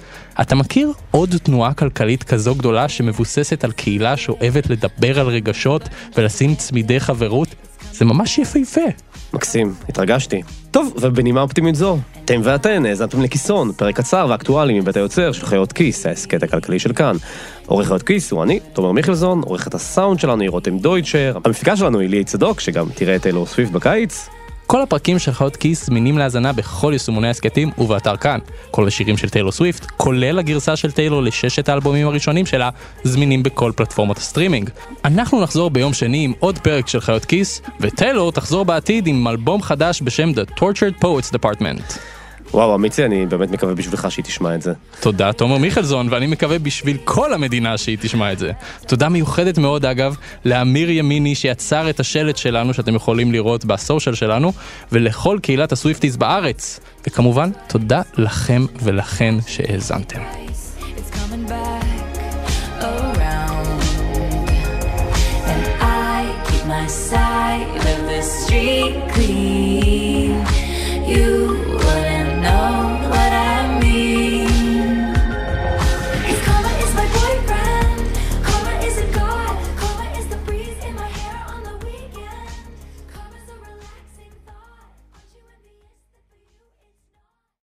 אתה 0.41 0.55
מכיר 0.55 0.93
עוד 1.11 1.35
תנועה 1.43 1.75
כלכלית 1.75 2.23
כזו 2.23 2.55
גדולה 2.55 2.89
שמבוססת 2.89 3.65
על 3.65 3.73
קהילה 3.73 4.17
שאוהבת 4.17 4.71
לדבר 4.71 5.21
על 5.21 5.27
רגשות 5.27 5.89
ולשים 6.17 6.55
צמידי 6.55 7.01
חברות? 7.01 7.49
זה 7.93 8.05
ממש 8.05 8.39
יפהפה. 8.39 8.81
מקסים, 9.33 9.75
התרגשתי. 9.89 10.43
טוב, 10.71 10.95
ובנימה 11.01 11.41
אופטימית 11.41 11.75
זו, 11.75 11.99
אתם 12.25 12.41
ואתן 12.45 12.87
האזנתם 12.87 13.23
לכיסון, 13.23 13.73
פרק 13.73 13.97
קצר 13.97 14.27
ואקטואלי 14.31 14.81
מבית 14.81 14.97
היוצר 14.97 15.33
של 15.33 15.47
חיות 15.47 15.73
כיס, 15.73 16.07
ההסכת 16.07 16.43
הכלכלי 16.43 16.79
של 16.79 16.93
כאן. 16.93 17.17
עורך 17.67 17.89
חיות 17.89 18.03
כיס 18.03 18.31
הוא 18.31 18.43
אני, 18.43 18.61
תומר 18.73 18.93
מיכלזון, 18.93 19.41
עורכת 19.45 19.75
הסאונד 19.75 20.21
שלנו 20.21 20.43
היא 20.43 20.51
רותם 20.51 20.79
דויטשר, 20.79 21.39
המפיקה 21.45 21.77
שלנו 21.77 22.01
היא 22.01 22.09
ליהי 22.09 22.25
צדוק, 22.25 22.61
שגם 22.61 22.87
תראה 22.95 23.17
את 23.17 23.23
טיילור 23.23 23.47
סוויפט 23.47 23.73
בקיץ. 23.73 24.29
כל 24.67 24.83
הפרקים 24.83 25.19
של 25.19 25.33
חיות 25.33 25.57
כיס 25.57 25.87
זמינים 25.87 26.19
להאזנה 26.19 26.53
בכל 26.53 26.91
יישומוני 26.93 27.27
ההסכתים 27.27 27.71
ובאתר 27.79 28.17
כאן. 28.17 28.39
כל 28.71 28.87
השירים 28.87 29.17
של 29.17 29.29
טיילור 29.29 29.53
סוויפט, 29.53 29.87
כולל 29.97 30.39
הגרסה 30.39 30.77
של 30.77 30.93
טיילור 30.93 31.23
לששת 31.23 31.69
האלבומים 31.69 32.07
הראשונים 32.07 32.47
שלה, 32.47 32.71
זמינים 33.05 33.43
בכל 33.43 33.73
פלטפורמות 33.77 34.19
הסטרימינג. 34.19 34.71
אנחנו 35.05 35.41
נחזור 35.41 35.71
ביום 35.71 35.93
שני 35.93 36.25
עם 36.25 36.33
עוד 36.39 36.59
פרק 36.59 36.89
של 36.89 37.01
חיות 37.01 37.25
כיס, 37.25 37.63
וטיילור 37.81 38.33
תחזור 38.33 38.65
בעתיד 38.65 39.07
עם 39.07 39.29
אלבום 39.29 39.63
חדש 39.63 40.03
בשם 40.03 40.31
The 40.31 40.61
Tortured 40.61 41.05
Poets 41.05 41.39
Department. 41.39 42.16
וואו, 42.55 42.75
אמיצי, 42.75 43.05
אני 43.05 43.27
באמת 43.27 43.51
מקווה 43.51 43.75
בשבילך 43.75 44.11
שהיא 44.11 44.25
תשמע 44.25 44.55
את 44.55 44.63
זה. 44.63 44.73
תודה 45.01 45.33
תומר 45.33 45.59
מיכלזון, 45.59 46.09
ואני 46.11 46.27
מקווה 46.27 46.59
בשביל 46.59 46.97
כל 47.05 47.33
המדינה 47.33 47.79
שהיא 47.79 47.99
תשמע 48.01 48.33
את 48.33 48.39
זה. 48.39 48.53
תודה 48.87 49.09
מיוחדת 49.09 49.59
מאוד 49.59 49.85
אגב, 49.85 50.17
לאמיר 50.45 50.91
ימיני 50.91 51.35
שיצר 51.35 51.91
את 51.91 52.01
השלט 52.01 52.37
שלנו 52.37 52.75
שאתם 52.75 52.95
יכולים 52.95 53.33
לראות 53.33 53.65
ב 53.65 53.72
social 53.72 54.15
שלנו, 54.15 54.53
ולכל 54.93 55.39
קהילת 55.43 55.73
ה 55.73 55.77
Swifties 55.77 56.17
בארץ. 56.17 56.81
וכמובן, 57.07 57.51
תודה 57.67 58.03
לכם 58.17 58.67
ולכן 58.83 59.35
שהאזנתם. 59.47 60.21
Side 67.11 67.83
of 67.93 68.01
the 68.11 68.23
street 68.23 68.95
clean. 69.13 70.47
You 71.13 71.56